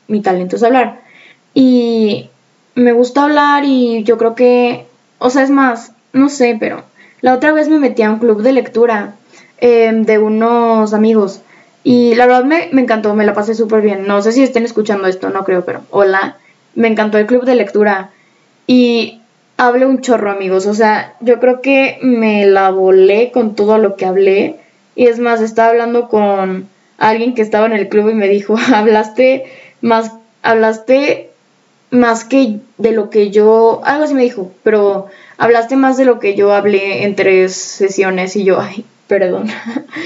mi 0.08 0.22
talento 0.22 0.56
es 0.56 0.62
hablar. 0.62 1.09
Y 1.54 2.28
me 2.74 2.92
gusta 2.92 3.24
hablar 3.24 3.64
y 3.64 4.02
yo 4.04 4.18
creo 4.18 4.34
que, 4.34 4.86
o 5.18 5.30
sea, 5.30 5.42
es 5.42 5.50
más, 5.50 5.92
no 6.12 6.28
sé, 6.28 6.56
pero 6.58 6.84
la 7.20 7.34
otra 7.34 7.52
vez 7.52 7.68
me 7.68 7.78
metí 7.78 8.02
a 8.02 8.10
un 8.10 8.18
club 8.18 8.42
de 8.42 8.52
lectura 8.52 9.14
em, 9.58 10.04
de 10.04 10.18
unos 10.18 10.94
amigos 10.94 11.42
y 11.82 12.14
la 12.14 12.26
verdad 12.26 12.44
me, 12.44 12.68
me 12.72 12.82
encantó, 12.82 13.14
me 13.14 13.24
la 13.24 13.34
pasé 13.34 13.54
súper 13.54 13.80
bien. 13.82 14.06
No 14.06 14.22
sé 14.22 14.32
si 14.32 14.42
estén 14.42 14.64
escuchando 14.64 15.08
esto, 15.08 15.30
no 15.30 15.44
creo, 15.44 15.64
pero 15.64 15.82
hola, 15.90 16.36
me 16.74 16.88
encantó 16.88 17.18
el 17.18 17.26
club 17.26 17.44
de 17.44 17.54
lectura 17.54 18.10
y 18.66 19.20
hablé 19.56 19.86
un 19.86 20.00
chorro 20.00 20.30
amigos, 20.30 20.66
o 20.66 20.74
sea, 20.74 21.14
yo 21.20 21.38
creo 21.38 21.60
que 21.60 21.98
me 22.02 22.46
la 22.46 22.70
volé 22.70 23.30
con 23.30 23.54
todo 23.54 23.78
lo 23.78 23.96
que 23.96 24.06
hablé 24.06 24.56
y 24.94 25.06
es 25.06 25.18
más, 25.18 25.40
estaba 25.40 25.70
hablando 25.70 26.08
con 26.08 26.68
alguien 26.98 27.34
que 27.34 27.42
estaba 27.42 27.66
en 27.66 27.72
el 27.72 27.88
club 27.88 28.10
y 28.10 28.14
me 28.14 28.28
dijo, 28.28 28.56
hablaste 28.74 29.44
más, 29.80 30.12
hablaste 30.42 31.29
más 31.90 32.24
que 32.24 32.60
de 32.78 32.92
lo 32.92 33.10
que 33.10 33.30
yo, 33.30 33.80
algo 33.84 34.04
así 34.04 34.14
me 34.14 34.22
dijo, 34.22 34.50
pero 34.62 35.06
hablaste 35.38 35.76
más 35.76 35.96
de 35.96 36.04
lo 36.04 36.18
que 36.18 36.34
yo 36.34 36.52
hablé 36.52 37.04
en 37.04 37.16
tres 37.16 37.54
sesiones 37.54 38.36
y 38.36 38.44
yo, 38.44 38.60
ay, 38.60 38.84
perdón. 39.06 39.48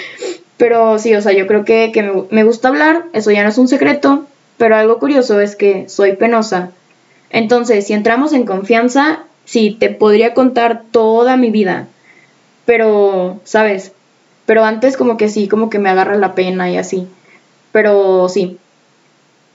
pero 0.56 0.98
sí, 0.98 1.14
o 1.14 1.20
sea, 1.20 1.32
yo 1.32 1.46
creo 1.46 1.64
que, 1.64 1.90
me, 1.96 2.24
me 2.30 2.44
gusta 2.44 2.68
hablar, 2.68 3.04
eso 3.12 3.30
ya 3.30 3.42
no 3.42 3.48
es 3.50 3.58
un 3.58 3.68
secreto, 3.68 4.26
pero 4.56 4.76
algo 4.76 4.98
curioso 4.98 5.40
es 5.40 5.56
que 5.56 5.88
soy 5.88 6.16
penosa. 6.16 6.70
Entonces, 7.30 7.86
si 7.86 7.92
entramos 7.92 8.32
en 8.32 8.46
confianza, 8.46 9.24
sí, 9.44 9.76
te 9.78 9.90
podría 9.90 10.34
contar 10.34 10.82
toda 10.90 11.36
mi 11.36 11.50
vida, 11.50 11.88
pero, 12.64 13.40
¿sabes? 13.44 13.92
Pero 14.46 14.64
antes 14.64 14.96
como 14.96 15.16
que 15.16 15.28
sí, 15.28 15.48
como 15.48 15.70
que 15.70 15.78
me 15.78 15.90
agarra 15.90 16.16
la 16.16 16.34
pena 16.34 16.70
y 16.70 16.76
así. 16.76 17.08
Pero 17.72 18.28
sí. 18.28 18.58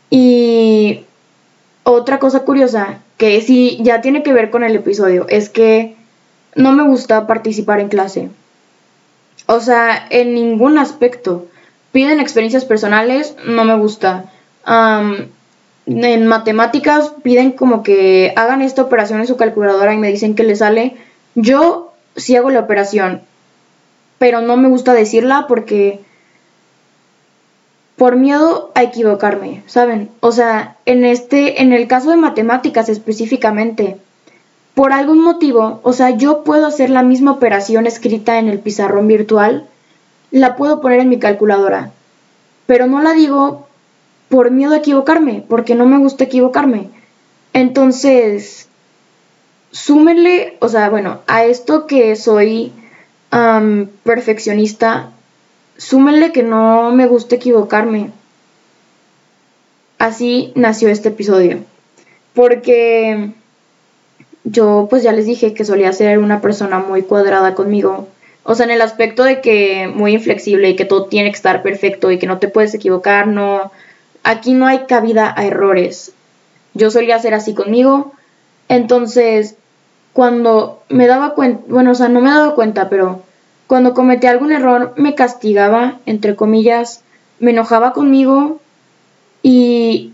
Y 0.10 1.06
otra 1.84 2.20
cosa 2.20 2.42
curiosa, 2.42 3.00
que 3.18 3.42
sí 3.42 3.80
ya 3.82 4.02
tiene 4.02 4.24
que 4.24 4.34
ver 4.34 4.50
con 4.50 4.64
el 4.64 4.76
episodio, 4.76 5.28
es 5.30 5.50
que 5.50 5.96
no 6.56 6.72
me 6.72 6.84
gusta 6.84 7.28
participar 7.28 7.80
en 7.80 7.90
clase. 7.90 8.30
O 9.46 9.60
sea, 9.60 10.08
en 10.10 10.34
ningún 10.34 10.78
aspecto. 10.78 11.48
Piden 11.92 12.20
experiencias 12.20 12.66
personales, 12.66 13.36
no 13.46 13.64
me 13.64 13.76
gusta. 13.76 14.26
en 15.86 16.28
matemáticas 16.28 17.14
piden 17.24 17.52
como 17.54 17.82
que 17.82 18.32
hagan 18.36 18.62
esta 18.62 18.84
operación 18.84 19.22
en 19.22 19.28
su 19.28 19.38
calculadora 19.38 19.94
y 19.94 19.98
me 19.98 20.10
dicen 20.12 20.36
que 20.36 20.44
le 20.44 20.56
sale. 20.56 20.98
Yo 21.36 21.94
sí 22.16 22.36
hago 22.36 22.52
la 22.52 22.60
operación, 22.60 23.24
pero 24.20 24.42
no 24.42 24.56
me 24.58 24.70
gusta 24.70 24.94
decirla 24.94 25.46
porque 25.48 26.00
por 28.00 28.16
miedo 28.16 28.72
a 28.76 28.84
equivocarme, 28.84 29.62
¿saben? 29.68 30.10
O 30.22 30.32
sea, 30.32 30.78
en 30.86 31.04
este, 31.04 31.62
en 31.62 31.74
el 31.74 31.90
caso 31.90 32.12
de 32.12 32.16
matemáticas 32.16 32.88
específicamente, 32.88 33.98
por 34.74 34.94
algún 34.94 35.22
motivo, 35.22 35.82
o 35.84 35.92
sea, 35.92 36.12
yo 36.12 36.46
puedo 36.46 36.66
hacer 36.66 36.90
la 36.90 37.04
misma 37.04 37.32
operación 37.32 37.86
escrita 37.86 38.40
en 38.40 38.48
el 38.48 38.60
pizarrón 38.60 39.06
virtual, 39.08 39.68
la 40.32 40.56
puedo 40.56 40.80
poner 40.80 41.02
en 41.02 41.10
mi 41.10 41.20
calculadora, 41.20 41.92
pero 42.68 42.88
no 42.88 43.02
la 43.02 43.12
digo 43.12 43.68
por 44.30 44.50
miedo 44.50 44.76
a 44.76 44.78
equivocarme, 44.78 45.44
porque 45.50 45.76
no 45.76 45.86
me 45.86 45.98
gusta 45.98 46.24
equivocarme. 46.24 46.88
Entonces, 47.52 48.70
súmenle, 49.72 50.56
o 50.62 50.70
sea, 50.70 50.90
bueno, 50.90 51.20
a 51.28 51.44
esto 51.44 51.86
que 51.86 52.16
soy 52.16 52.72
perfeccionista, 54.04 55.12
súmenle 55.80 56.32
que 56.32 56.44
no 56.44 56.92
me 56.92 57.08
gusta 57.08 57.36
equivocarme. 57.36 58.12
Así 59.98 60.52
nació 60.56 60.90
este 60.90 61.10
episodio. 61.10 61.60
Porque 62.36 63.32
yo 64.44 64.88
pues 64.90 65.04
ya 65.04 65.14
les 65.14 65.26
dije 65.26 65.54
que 65.54 65.66
solía 65.66 65.92
ser 65.94 66.20
una 66.20 66.42
persona 66.42 66.80
muy 66.80 67.02
cuadrada 67.04 67.56
conmigo. 67.56 68.08
O 68.44 68.56
sea, 68.56 68.66
en 68.66 68.72
el 68.72 68.82
aspecto 68.82 69.24
de 69.24 69.42
que 69.42 69.92
muy 69.94 70.14
inflexible 70.14 70.70
y 70.70 70.76
que 70.76 70.86
todo 70.86 71.06
tiene 71.06 71.30
que 71.30 71.36
estar 71.36 71.62
perfecto 71.62 72.12
y 72.12 72.20
que 72.20 72.28
no 72.28 72.40
te 72.40 72.50
puedes 72.50 72.74
equivocar, 72.74 73.28
no. 73.28 73.72
Aquí 74.24 74.54
no 74.54 74.68
hay 74.68 74.80
cabida 74.80 75.34
a 75.36 75.46
errores. 75.46 76.12
Yo 76.74 76.92
solía 76.92 77.20
ser 77.20 77.34
así 77.34 77.54
conmigo. 77.54 78.14
Entonces, 78.68 79.56
cuando 80.14 80.84
me 80.90 81.08
daba 81.08 81.36
cuenta, 81.36 81.64
bueno, 81.68 81.92
o 81.92 81.96
sea, 81.96 82.10
no 82.10 82.22
me 82.22 82.32
daba 82.32 82.56
cuenta, 82.56 82.90
pero 82.90 83.24
cuando 83.70 83.94
cometía 83.94 84.32
algún 84.32 84.52
error 84.52 84.94
me 84.98 85.14
castigaba, 85.14 86.00
entre 86.08 86.36
comillas, 86.36 87.04
me 87.40 87.52
enojaba 87.52 87.94
conmigo 87.94 88.60
y 89.44 90.12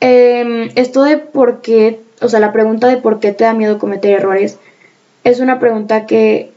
em, 0.00 0.70
esto 0.74 1.04
de 1.04 1.16
por 1.16 1.60
qué, 1.60 2.00
o 2.20 2.28
sea, 2.28 2.40
la 2.40 2.52
pregunta 2.52 2.88
de 2.88 2.96
por 2.96 3.20
qué 3.20 3.30
te 3.30 3.44
da 3.44 3.54
miedo 3.54 3.78
cometer 3.78 4.18
errores 4.18 4.58
es 5.22 5.38
una 5.38 5.60
pregunta 5.60 6.06
que 6.06 6.50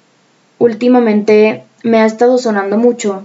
últimamente 0.58 1.64
me 1.84 2.00
ha 2.00 2.08
estado 2.08 2.40
sonando 2.40 2.76
mucho 2.76 3.24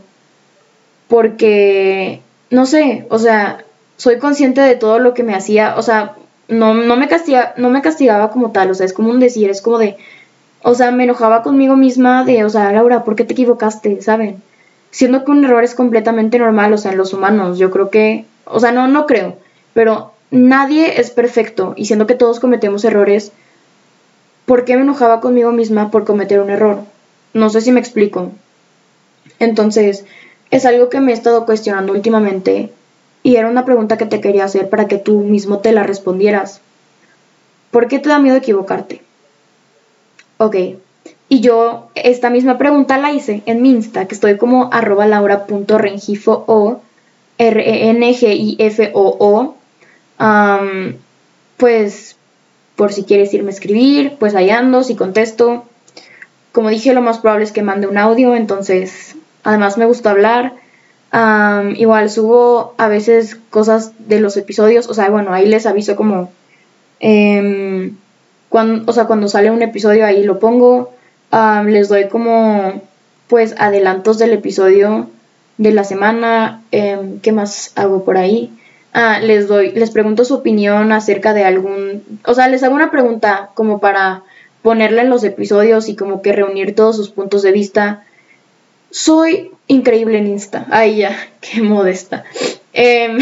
porque, 1.08 2.20
no 2.50 2.66
sé, 2.66 3.06
o 3.08 3.18
sea, 3.18 3.64
soy 3.96 4.18
consciente 4.18 4.60
de 4.60 4.76
todo 4.76 4.98
lo 4.98 5.14
que 5.14 5.22
me 5.22 5.34
hacía, 5.34 5.76
o 5.78 5.82
sea, 5.82 6.16
no, 6.48 6.74
no, 6.74 6.96
me, 6.96 7.08
castiga, 7.08 7.54
no 7.56 7.70
me 7.70 7.80
castigaba 7.80 8.30
como 8.30 8.52
tal, 8.52 8.70
o 8.70 8.74
sea, 8.74 8.84
es 8.84 8.92
como 8.92 9.08
un 9.08 9.20
decir, 9.20 9.48
es 9.48 9.62
como 9.62 9.78
de, 9.78 9.96
o 10.68 10.74
sea, 10.74 10.90
me 10.90 11.04
enojaba 11.04 11.44
conmigo 11.44 11.76
misma 11.76 12.24
de, 12.24 12.44
o 12.44 12.50
sea, 12.50 12.72
Laura, 12.72 13.04
¿por 13.04 13.14
qué 13.14 13.22
te 13.22 13.34
equivocaste? 13.34 14.02
¿Saben? 14.02 14.42
Siendo 14.90 15.24
que 15.24 15.30
un 15.30 15.44
error 15.44 15.62
es 15.62 15.76
completamente 15.76 16.40
normal, 16.40 16.72
o 16.72 16.76
sea, 16.76 16.90
en 16.90 16.98
los 16.98 17.12
humanos, 17.14 17.56
yo 17.56 17.70
creo 17.70 17.88
que, 17.88 18.24
o 18.46 18.58
sea, 18.58 18.72
no, 18.72 18.88
no 18.88 19.06
creo, 19.06 19.36
pero 19.74 20.10
nadie 20.32 21.00
es 21.00 21.12
perfecto 21.12 21.74
y 21.76 21.84
siendo 21.84 22.08
que 22.08 22.16
todos 22.16 22.40
cometemos 22.40 22.84
errores, 22.84 23.30
¿por 24.44 24.64
qué 24.64 24.74
me 24.74 24.82
enojaba 24.82 25.20
conmigo 25.20 25.52
misma 25.52 25.92
por 25.92 26.04
cometer 26.04 26.40
un 26.40 26.50
error? 26.50 26.80
No 27.32 27.48
sé 27.48 27.60
si 27.60 27.70
me 27.70 27.78
explico. 27.78 28.32
Entonces, 29.38 30.04
es 30.50 30.66
algo 30.66 30.88
que 30.88 30.98
me 30.98 31.12
he 31.12 31.14
estado 31.14 31.46
cuestionando 31.46 31.92
últimamente 31.92 32.72
y 33.22 33.36
era 33.36 33.48
una 33.48 33.64
pregunta 33.64 33.98
que 33.98 34.06
te 34.06 34.20
quería 34.20 34.46
hacer 34.46 34.68
para 34.68 34.88
que 34.88 34.98
tú 34.98 35.20
mismo 35.20 35.60
te 35.60 35.70
la 35.70 35.84
respondieras. 35.84 36.60
¿Por 37.70 37.86
qué 37.86 38.00
te 38.00 38.08
da 38.08 38.18
miedo 38.18 38.36
equivocarte? 38.36 39.05
Ok. 40.38 40.56
Y 41.28 41.40
yo 41.40 41.88
esta 41.94 42.30
misma 42.30 42.56
pregunta 42.56 42.98
la 42.98 43.12
hice 43.12 43.42
en 43.46 43.62
mi 43.62 43.70
Insta, 43.70 44.06
que 44.06 44.14
estoy 44.14 44.36
como 44.36 44.68
arroba 44.72 45.06
laura.rengifo 45.06 46.44
o 46.46 46.80
R-E-N-G-I-F-O-O. 47.38 47.96
pues 51.56 52.16
por 52.76 52.92
si 52.92 53.04
quieres 53.04 53.32
irme 53.34 53.48
a 53.50 53.54
escribir, 53.54 54.16
pues 54.18 54.34
ahí 54.34 54.50
ando, 54.50 54.82
si 54.84 54.94
contesto. 54.94 55.64
Como 56.52 56.68
dije, 56.70 56.92
lo 56.92 57.00
más 57.02 57.18
probable 57.18 57.44
es 57.44 57.52
que 57.52 57.62
mande 57.62 57.86
un 57.86 57.98
audio, 57.98 58.34
entonces 58.36 59.16
además 59.42 59.78
me 59.78 59.86
gusta 59.86 60.10
hablar. 60.10 60.52
igual 61.76 62.10
subo 62.10 62.74
a 62.76 62.88
veces 62.88 63.36
cosas 63.50 63.92
de 63.98 64.20
los 64.20 64.36
episodios, 64.36 64.88
o 64.88 64.94
sea, 64.94 65.08
bueno, 65.10 65.32
ahí 65.32 65.46
les 65.46 65.66
aviso 65.66 65.96
como... 65.96 66.30
Em, 67.00 67.96
o 68.86 68.92
sea, 68.92 69.06
cuando 69.06 69.28
sale 69.28 69.50
un 69.50 69.62
episodio 69.62 70.06
ahí 70.06 70.24
lo 70.24 70.38
pongo. 70.38 70.92
les 71.66 71.88
doy 71.88 72.08
como 72.08 72.82
pues 73.28 73.54
adelantos 73.58 74.18
del 74.18 74.32
episodio 74.32 75.08
de 75.58 75.72
la 75.72 75.84
semana. 75.84 76.62
Em, 76.70 77.20
¿Qué 77.20 77.32
más 77.32 77.72
hago 77.76 78.04
por 78.04 78.16
ahí? 78.18 78.52
Ah, 78.92 79.20
les 79.20 79.46
doy, 79.48 79.72
les 79.72 79.90
pregunto 79.90 80.24
su 80.24 80.34
opinión 80.34 80.90
acerca 80.92 81.34
de 81.34 81.44
algún, 81.44 82.02
o 82.24 82.32
sea, 82.34 82.48
les 82.48 82.62
hago 82.62 82.74
una 82.74 82.90
pregunta 82.90 83.50
como 83.54 83.78
para 83.78 84.22
ponerla 84.62 85.02
en 85.02 85.10
los 85.10 85.22
episodios 85.22 85.88
y 85.88 85.96
como 85.96 86.22
que 86.22 86.32
reunir 86.32 86.74
todos 86.74 86.96
sus 86.96 87.10
puntos 87.10 87.42
de 87.42 87.52
vista. 87.52 88.04
Soy 88.90 89.52
increíble 89.66 90.18
en 90.18 90.28
Insta. 90.28 90.66
Ay, 90.70 90.96
ya, 90.96 91.16
qué 91.40 91.60
modesta. 91.62 92.24
Em, 92.72 93.18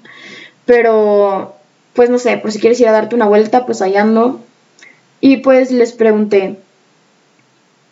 pero, 0.64 1.56
pues 1.92 2.08
no 2.08 2.18
sé, 2.18 2.38
por 2.38 2.50
si 2.50 2.58
quieres 2.58 2.80
ir 2.80 2.88
a 2.88 2.92
darte 2.92 3.14
una 3.14 3.26
vuelta, 3.26 3.66
pues 3.66 3.82
ahí 3.82 3.96
ando. 3.96 4.40
Y 5.22 5.38
pues 5.38 5.70
les 5.70 5.92
pregunté, 5.92 6.56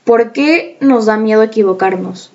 ¿por 0.05 0.33
qué 0.33 0.77
nos 0.81 1.07
da 1.07 1.17
miedo 1.17 1.43
equivocarnos? 1.43 2.31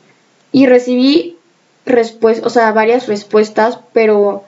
Y 0.51 0.65
recibí 0.65 1.37
respuestas, 1.85 2.47
o 2.47 2.49
sea, 2.49 2.71
varias 2.71 3.05
respuestas, 3.07 3.77
pero 3.93 4.45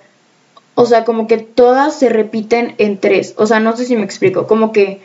o 0.73 0.85
sea, 0.85 1.03
como 1.03 1.27
que 1.27 1.37
todas 1.39 1.99
se 1.99 2.07
repiten 2.07 2.75
en 2.77 2.97
tres. 2.97 3.33
O 3.37 3.45
sea, 3.45 3.59
no 3.59 3.75
sé 3.75 3.83
si 3.83 3.95
me 3.97 4.05
explico. 4.05 4.47
Como 4.47 4.71
que 4.71 5.01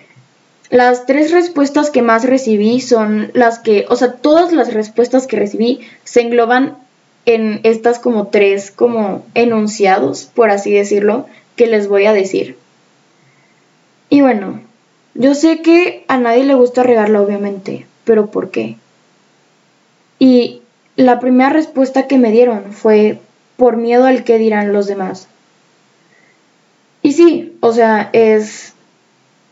las 0.71 1.07
tres 1.07 1.33
respuestas 1.33 1.91
que 1.91 2.03
más 2.03 2.25
recibí 2.25 2.81
son 2.81 3.31
las 3.35 3.59
que, 3.59 3.87
o 3.89 3.97
sea, 3.97 4.13
todas 4.13 4.53
las 4.53 4.73
respuestas 4.73 5.27
que 5.27 5.39
recibí 5.39 5.81
se 6.05 6.21
engloban 6.21 6.77
en 7.25 7.61
estas 7.65 7.99
como 7.99 8.29
tres 8.29 8.71
como 8.71 9.25
enunciados, 9.35 10.27
por 10.27 10.51
así 10.51 10.73
decirlo, 10.73 11.27
que 11.57 11.67
les 11.67 11.89
voy 11.89 12.05
a 12.07 12.13
decir. 12.13 12.59
Y 14.09 14.21
bueno, 14.21 14.61
yo 15.15 15.35
sé 15.35 15.63
que 15.63 16.05
a 16.09 16.19
nadie 16.19 16.45
le 16.45 16.55
gusta 16.55 16.83
regarla, 16.83 17.21
obviamente, 17.21 17.87
pero 18.05 18.27
¿por 18.27 18.51
qué? 18.51 18.77
Y 20.19 20.63
la 20.97 21.21
primera 21.21 21.51
respuesta 21.51 22.07
que 22.07 22.19
me 22.19 22.31
dieron 22.31 22.73
fue 22.73 23.19
por 23.57 23.77
miedo 23.77 24.07
al 24.07 24.25
que 24.25 24.39
dirán 24.39 24.73
los 24.73 24.87
demás. 24.87 25.29
Y 27.03 27.13
sí, 27.13 27.57
o 27.61 27.73
sea, 27.73 28.09
es, 28.13 28.75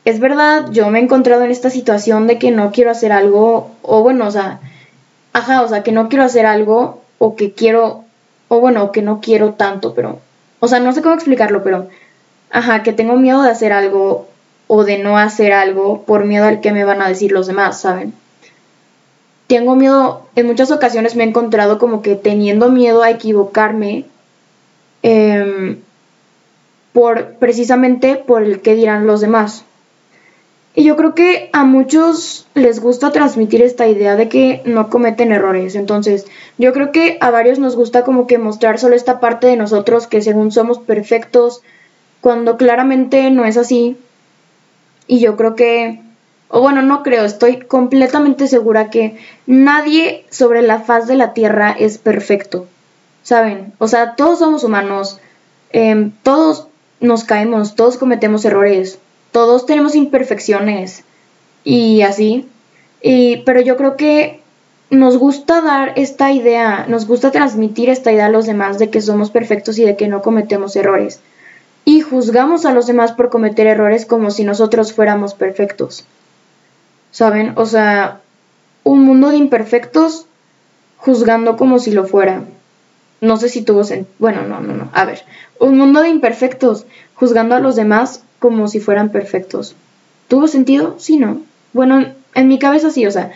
es 0.04 0.20
verdad, 0.20 0.70
yo 0.70 0.88
me 0.88 1.00
he 1.00 1.02
encontrado 1.02 1.44
en 1.44 1.50
esta 1.50 1.68
situación 1.68 2.26
de 2.26 2.38
que 2.38 2.50
no 2.50 2.70
quiero 2.70 2.90
hacer 2.90 3.12
algo, 3.12 3.70
o 3.82 4.02
bueno, 4.02 4.26
o 4.26 4.30
sea, 4.30 4.60
ajá, 5.32 5.62
o 5.62 5.68
sea, 5.68 5.82
que 5.82 5.92
no 5.92 6.08
quiero 6.08 6.24
hacer 6.24 6.46
algo, 6.46 7.02
o 7.18 7.36
que 7.36 7.52
quiero, 7.52 8.04
o 8.48 8.60
bueno, 8.60 8.92
que 8.92 9.02
no 9.02 9.20
quiero 9.20 9.54
tanto, 9.54 9.94
pero, 9.94 10.20
o 10.60 10.68
sea, 10.68 10.80
no 10.80 10.92
sé 10.92 11.02
cómo 11.02 11.16
explicarlo, 11.16 11.62
pero, 11.62 11.88
ajá, 12.50 12.82
que 12.82 12.92
tengo 12.92 13.16
miedo 13.16 13.42
de 13.42 13.50
hacer 13.50 13.72
algo 13.72 14.29
o 14.72 14.84
de 14.84 14.98
no 14.98 15.18
hacer 15.18 15.52
algo 15.52 16.02
por 16.02 16.24
miedo 16.26 16.46
al 16.46 16.60
que 16.60 16.70
me 16.70 16.84
van 16.84 17.02
a 17.02 17.08
decir 17.08 17.32
los 17.32 17.48
demás, 17.48 17.80
¿saben? 17.80 18.12
Tengo 19.48 19.74
miedo, 19.74 20.28
en 20.36 20.46
muchas 20.46 20.70
ocasiones 20.70 21.16
me 21.16 21.24
he 21.24 21.26
encontrado 21.26 21.80
como 21.80 22.02
que 22.02 22.14
teniendo 22.14 22.70
miedo 22.70 23.02
a 23.02 23.10
equivocarme, 23.10 24.04
eh, 25.02 25.76
por 26.92 27.32
precisamente 27.40 28.14
por 28.14 28.44
el 28.44 28.60
que 28.60 28.76
dirán 28.76 29.08
los 29.08 29.20
demás. 29.20 29.64
Y 30.76 30.84
yo 30.84 30.94
creo 30.94 31.16
que 31.16 31.50
a 31.52 31.64
muchos 31.64 32.46
les 32.54 32.78
gusta 32.78 33.10
transmitir 33.10 33.62
esta 33.62 33.88
idea 33.88 34.14
de 34.14 34.28
que 34.28 34.62
no 34.66 34.88
cometen 34.88 35.32
errores. 35.32 35.74
Entonces, 35.74 36.26
yo 36.58 36.72
creo 36.72 36.92
que 36.92 37.18
a 37.20 37.32
varios 37.32 37.58
nos 37.58 37.74
gusta 37.74 38.04
como 38.04 38.28
que 38.28 38.38
mostrar 38.38 38.78
solo 38.78 38.94
esta 38.94 39.18
parte 39.18 39.48
de 39.48 39.56
nosotros 39.56 40.06
que 40.06 40.22
según 40.22 40.52
somos 40.52 40.78
perfectos, 40.78 41.60
cuando 42.20 42.56
claramente 42.56 43.32
no 43.32 43.44
es 43.44 43.56
así. 43.56 43.96
Y 45.10 45.18
yo 45.18 45.36
creo 45.36 45.56
que, 45.56 46.00
o 46.48 46.60
bueno, 46.60 46.82
no 46.82 47.02
creo, 47.02 47.24
estoy 47.24 47.58
completamente 47.58 48.46
segura 48.46 48.90
que 48.90 49.18
nadie 49.44 50.24
sobre 50.30 50.62
la 50.62 50.78
faz 50.78 51.08
de 51.08 51.16
la 51.16 51.32
Tierra 51.32 51.74
es 51.76 51.98
perfecto. 51.98 52.68
¿Saben? 53.24 53.72
O 53.78 53.88
sea, 53.88 54.14
todos 54.14 54.38
somos 54.38 54.62
humanos. 54.62 55.18
Em, 55.72 56.12
todos 56.22 56.68
nos 57.00 57.24
caemos, 57.24 57.74
todos 57.74 57.96
cometemos 57.96 58.44
errores, 58.44 59.00
todos 59.32 59.66
tenemos 59.66 59.96
imperfecciones 59.96 61.02
y 61.64 62.02
así. 62.02 62.46
Y, 63.02 63.38
pero 63.38 63.60
yo 63.60 63.76
creo 63.76 63.96
que 63.96 64.40
nos 64.90 65.16
gusta 65.16 65.60
dar 65.60 65.94
esta 65.96 66.30
idea, 66.30 66.86
nos 66.88 67.08
gusta 67.08 67.32
transmitir 67.32 67.88
esta 67.88 68.12
idea 68.12 68.26
a 68.26 68.30
los 68.30 68.46
demás 68.46 68.78
de 68.78 68.90
que 68.90 69.00
somos 69.00 69.32
perfectos 69.32 69.76
y 69.80 69.84
de 69.84 69.96
que 69.96 70.06
no 70.06 70.22
cometemos 70.22 70.76
errores. 70.76 71.18
Y 71.84 72.00
juzgamos 72.02 72.66
a 72.66 72.72
los 72.72 72.86
demás 72.86 73.12
por 73.12 73.30
cometer 73.30 73.66
errores 73.66 74.06
como 74.06 74.30
si 74.30 74.44
nosotros 74.44 74.92
fuéramos 74.92 75.34
perfectos. 75.34 76.04
¿Saben? 77.10 77.54
O 77.56 77.66
sea, 77.66 78.20
un 78.84 79.04
mundo 79.04 79.30
de 79.30 79.36
imperfectos 79.36 80.26
juzgando 80.96 81.56
como 81.56 81.78
si 81.78 81.90
lo 81.90 82.06
fuera. 82.06 82.44
No 83.20 83.36
sé 83.36 83.48
si 83.48 83.62
tuvo 83.62 83.84
sentido. 83.84 84.14
Bueno, 84.18 84.42
no, 84.42 84.60
no, 84.60 84.74
no. 84.74 84.90
A 84.92 85.04
ver, 85.04 85.24
un 85.58 85.76
mundo 85.76 86.00
de 86.00 86.08
imperfectos, 86.08 86.86
juzgando 87.14 87.54
a 87.54 87.60
los 87.60 87.76
demás 87.76 88.22
como 88.38 88.68
si 88.68 88.80
fueran 88.80 89.10
perfectos. 89.10 89.74
¿Tuvo 90.28 90.48
sentido? 90.48 90.96
Sí, 90.98 91.16
no. 91.16 91.42
Bueno, 91.72 92.06
en 92.34 92.48
mi 92.48 92.58
cabeza 92.58 92.90
sí, 92.90 93.06
o 93.06 93.10
sea, 93.10 93.32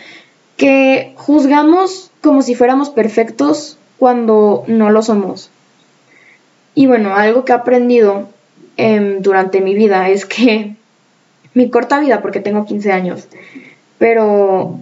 que 0.57 1.13
juzgamos 1.15 2.11
como 2.21 2.41
si 2.41 2.55
fuéramos 2.55 2.89
perfectos 2.89 3.77
cuando 3.97 4.63
no 4.67 4.89
lo 4.89 5.01
somos. 5.01 5.49
Y 6.73 6.87
bueno, 6.87 7.15
algo 7.15 7.45
que 7.45 7.51
he 7.51 7.55
aprendido 7.55 8.29
em, 8.77 9.21
durante 9.21 9.61
mi 9.61 9.75
vida 9.75 10.09
es 10.09 10.25
que 10.25 10.75
mi 11.53 11.69
corta 11.69 11.99
vida, 11.99 12.21
porque 12.21 12.39
tengo 12.39 12.65
15 12.65 12.91
años, 12.91 13.27
pero 13.97 14.79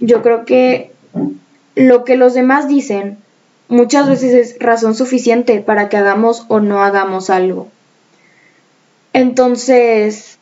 yo 0.00 0.22
creo 0.22 0.44
que 0.44 0.92
lo 1.74 2.04
que 2.04 2.16
los 2.16 2.34
demás 2.34 2.68
dicen 2.68 3.18
muchas 3.68 4.08
veces 4.08 4.34
es 4.34 4.58
razón 4.58 4.94
suficiente 4.94 5.60
para 5.60 5.88
que 5.88 5.96
hagamos 5.96 6.44
o 6.48 6.60
no 6.60 6.82
hagamos 6.82 7.30
algo. 7.30 7.68
Entonces, 9.12 10.38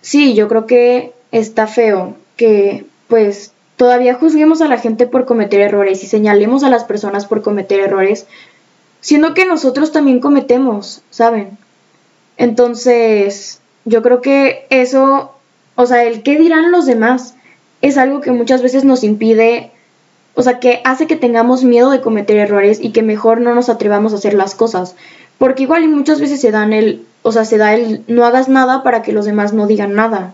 sí, 0.00 0.34
yo 0.34 0.48
creo 0.48 0.66
que 0.66 1.12
está 1.30 1.66
feo 1.66 2.16
que 2.36 2.84
pues 3.08 3.52
todavía 3.76 4.14
juzguemos 4.14 4.60
a 4.62 4.68
la 4.68 4.78
gente 4.78 5.06
por 5.06 5.24
cometer 5.24 5.60
errores 5.60 6.02
y 6.04 6.06
señalemos 6.06 6.62
a 6.62 6.70
las 6.70 6.84
personas 6.84 7.26
por 7.26 7.42
cometer 7.42 7.80
errores, 7.80 8.26
siendo 9.00 9.34
que 9.34 9.44
nosotros 9.46 9.92
también 9.92 10.20
cometemos, 10.20 11.02
¿saben? 11.10 11.58
Entonces, 12.36 13.60
yo 13.84 14.02
creo 14.02 14.20
que 14.20 14.66
eso, 14.70 15.32
o 15.74 15.86
sea, 15.86 16.04
el 16.04 16.22
qué 16.22 16.38
dirán 16.38 16.72
los 16.72 16.86
demás 16.86 17.34
es 17.80 17.98
algo 17.98 18.20
que 18.20 18.30
muchas 18.30 18.62
veces 18.62 18.84
nos 18.84 19.04
impide 19.04 19.72
o 20.34 20.42
sea, 20.42 20.60
que 20.60 20.80
hace 20.84 21.06
que 21.06 21.16
tengamos 21.16 21.64
miedo 21.64 21.90
de 21.90 22.00
cometer 22.00 22.36
errores 22.36 22.78
y 22.80 22.90
que 22.90 23.02
mejor 23.02 23.40
no 23.40 23.54
nos 23.54 23.68
atrevamos 23.68 24.12
a 24.12 24.16
hacer 24.16 24.34
las 24.34 24.54
cosas. 24.54 24.94
Porque 25.38 25.64
igual 25.64 25.84
y 25.84 25.88
muchas 25.88 26.20
veces 26.20 26.40
se 26.40 26.50
dan 26.50 26.72
el, 26.72 27.04
o 27.22 27.32
sea, 27.32 27.44
se 27.44 27.58
da 27.58 27.74
el 27.74 28.02
no 28.06 28.24
hagas 28.24 28.48
nada 28.48 28.82
para 28.82 29.02
que 29.02 29.12
los 29.12 29.26
demás 29.26 29.52
no 29.52 29.66
digan 29.66 29.94
nada. 29.94 30.32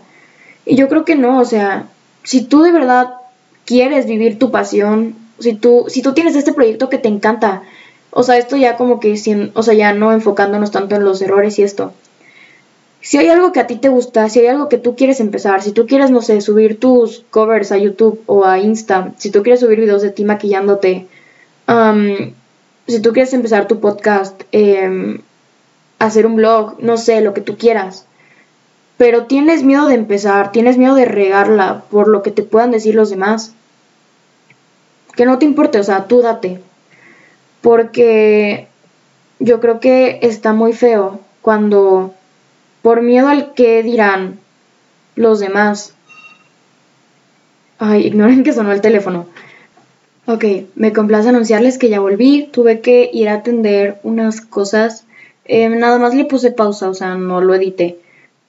Y 0.65 0.75
yo 0.75 0.87
creo 0.87 1.03
que 1.03 1.15
no, 1.15 1.39
o 1.39 1.45
sea, 1.45 1.87
si 2.23 2.43
tú 2.43 2.61
de 2.61 2.71
verdad 2.71 3.15
quieres 3.65 4.05
vivir 4.05 4.39
tu 4.39 4.51
pasión, 4.51 5.15
si 5.39 5.53
tú, 5.53 5.85
si 5.89 6.01
tú 6.01 6.13
tienes 6.13 6.35
este 6.35 6.53
proyecto 6.53 6.89
que 6.89 6.97
te 6.97 7.09
encanta, 7.09 7.63
o 8.11 8.23
sea, 8.23 8.37
esto 8.37 8.57
ya 8.57 8.75
como 8.77 8.99
que, 8.99 9.17
sin, 9.17 9.51
o 9.53 9.63
sea, 9.63 9.73
ya 9.73 9.93
no 9.93 10.11
enfocándonos 10.11 10.71
tanto 10.71 10.95
en 10.95 11.03
los 11.03 11.21
errores 11.21 11.59
y 11.59 11.63
esto, 11.63 11.93
si 13.01 13.17
hay 13.17 13.27
algo 13.29 13.51
que 13.51 13.59
a 13.59 13.67
ti 13.67 13.77
te 13.77 13.89
gusta, 13.89 14.27
si 14.29 14.39
hay 14.39 14.47
algo 14.47 14.67
que 14.67 14.77
tú 14.77 14.95
quieres 14.95 15.19
empezar, 15.19 15.61
si 15.61 15.71
tú 15.71 15.87
quieres, 15.87 16.11
no 16.11 16.21
sé, 16.21 16.41
subir 16.41 16.79
tus 16.79 17.23
covers 17.29 17.71
a 17.71 17.77
YouTube 17.77 18.21
o 18.25 18.45
a 18.45 18.59
Insta, 18.59 19.13
si 19.17 19.31
tú 19.31 19.41
quieres 19.41 19.61
subir 19.61 19.79
videos 19.79 20.01
de 20.01 20.11
ti 20.11 20.25
maquillándote, 20.25 21.07
si 22.87 23.01
tú 23.01 23.13
quieres 23.13 23.33
empezar 23.33 23.67
tu 23.67 23.79
podcast, 23.79 24.41
em, 24.51 25.21
hacer 25.99 26.25
un 26.25 26.35
blog, 26.35 26.75
no 26.79 26.97
sé, 26.97 27.21
lo 27.21 27.33
que 27.33 27.41
tú 27.41 27.57
quieras, 27.57 28.05
pero 28.97 29.25
tienes 29.25 29.63
miedo 29.63 29.87
de 29.87 29.95
empezar, 29.95 30.51
tienes 30.51 30.77
miedo 30.77 30.95
de 30.95 31.05
regarla 31.05 31.83
por 31.89 32.09
lo 32.09 32.21
que 32.21 32.31
te 32.31 32.43
puedan 32.43 32.71
decir 32.71 32.95
los 32.95 33.09
demás, 33.09 33.53
que 35.15 35.25
no 35.25 35.39
te 35.39 35.45
importe, 35.45 35.79
o 35.79 35.83
sea, 35.83 36.05
tú 36.07 36.21
date, 36.21 36.61
porque 37.61 38.67
yo 39.39 39.59
creo 39.59 39.79
que 39.79 40.19
está 40.21 40.53
muy 40.53 40.73
feo 40.73 41.19
cuando 41.41 42.13
por 42.81 43.01
miedo 43.01 43.27
al 43.27 43.53
que 43.53 43.83
dirán 43.83 44.39
los 45.15 45.39
demás. 45.39 45.93
Ay, 47.77 48.07
ignoren 48.07 48.43
que 48.43 48.53
sonó 48.53 48.71
el 48.71 48.81
teléfono. 48.81 49.27
Ok, 50.25 50.45
me 50.75 50.93
complace 50.93 51.29
anunciarles 51.29 51.77
que 51.77 51.89
ya 51.89 51.99
volví. 51.99 52.49
Tuve 52.51 52.81
que 52.81 53.09
ir 53.11 53.29
a 53.29 53.35
atender 53.35 53.99
unas 54.03 54.41
cosas. 54.41 55.05
Eh, 55.45 55.67
nada 55.69 55.97
más 55.97 56.13
le 56.13 56.25
puse 56.25 56.51
pausa, 56.51 56.89
o 56.89 56.93
sea, 56.93 57.15
no 57.15 57.41
lo 57.41 57.55
edité. 57.55 57.99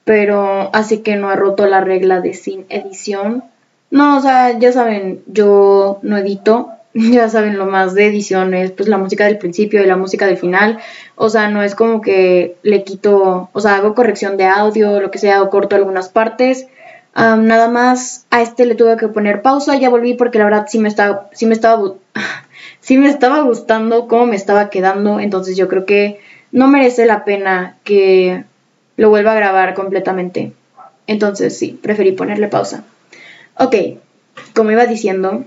pero 0.03 0.69
así 0.73 0.99
que 0.99 1.15
no 1.15 1.31
he 1.31 1.35
roto 1.35 1.67
la 1.67 1.81
regla 1.81 2.21
de 2.21 2.33
sin 2.33 2.65
edición. 2.69 3.43
No, 3.91 4.17
o 4.17 4.21
sea, 4.21 4.57
ya 4.59 4.71
saben, 4.71 5.21
yo 5.27 5.99
no 6.01 6.17
edito, 6.17 6.69
ya 6.93 7.29
saben 7.29 7.57
lo 7.57 7.65
más 7.65 7.93
de 7.93 8.07
ediciones, 8.07 8.71
pues 8.71 8.89
la 8.89 8.97
música 8.97 9.25
del 9.25 9.37
principio 9.37 9.81
y 9.81 9.85
la 9.85 9.97
música 9.97 10.25
del 10.25 10.37
final. 10.37 10.79
O 11.15 11.29
sea, 11.29 11.49
no 11.49 11.63
es 11.63 11.75
como 11.75 12.01
que 12.01 12.57
le 12.63 12.83
quito, 12.83 13.49
o 13.51 13.59
sea, 13.59 13.75
hago 13.75 13.95
corrección 13.95 14.37
de 14.37 14.45
audio, 14.45 14.99
lo 14.99 15.11
que 15.11 15.19
sea, 15.19 15.41
o 15.41 15.49
corto 15.49 15.75
algunas 15.75 16.09
partes. 16.09 16.67
nada 17.15 17.69
más 17.69 18.25
a 18.29 18.41
este 18.41 18.65
le 18.65 18.75
tuve 18.75 18.97
que 18.97 19.07
poner 19.07 19.41
pausa, 19.41 19.75
ya 19.77 19.89
volví 19.89 20.13
porque 20.13 20.39
la 20.39 20.45
verdad 20.45 20.67
sí 20.69 20.79
me 20.79 20.89
estaba, 20.89 21.29
sí 21.33 21.45
me 21.45 21.53
estaba, 21.53 21.93
sí 22.79 22.97
me 22.97 23.09
estaba 23.09 23.41
gustando 23.41 24.07
cómo 24.07 24.25
me 24.25 24.35
estaba 24.35 24.69
quedando, 24.69 25.19
entonces 25.19 25.57
yo 25.57 25.67
creo 25.67 25.85
que 25.85 26.19
no 26.51 26.67
merece 26.67 27.05
la 27.05 27.23
pena 27.23 27.77
que 27.83 28.43
lo 28.97 29.09
vuelva 29.09 29.31
a 29.31 29.35
grabar 29.35 29.73
completamente. 29.73 30.53
Entonces 31.07 31.57
sí, 31.57 31.79
preferí 31.81 32.11
ponerle 32.13 32.47
pausa. 32.47 32.83
Ok, 33.57 33.75
como 34.53 34.71
iba 34.71 34.85
diciendo, 34.85 35.45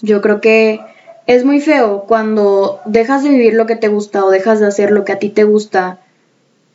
yo 0.00 0.20
creo 0.20 0.40
que 0.40 0.80
es 1.26 1.44
muy 1.44 1.60
feo 1.60 2.04
cuando 2.06 2.80
dejas 2.84 3.24
de 3.24 3.30
vivir 3.30 3.54
lo 3.54 3.66
que 3.66 3.76
te 3.76 3.88
gusta 3.88 4.24
o 4.24 4.30
dejas 4.30 4.60
de 4.60 4.66
hacer 4.66 4.90
lo 4.90 5.04
que 5.04 5.12
a 5.12 5.18
ti 5.18 5.28
te 5.28 5.44
gusta 5.44 5.98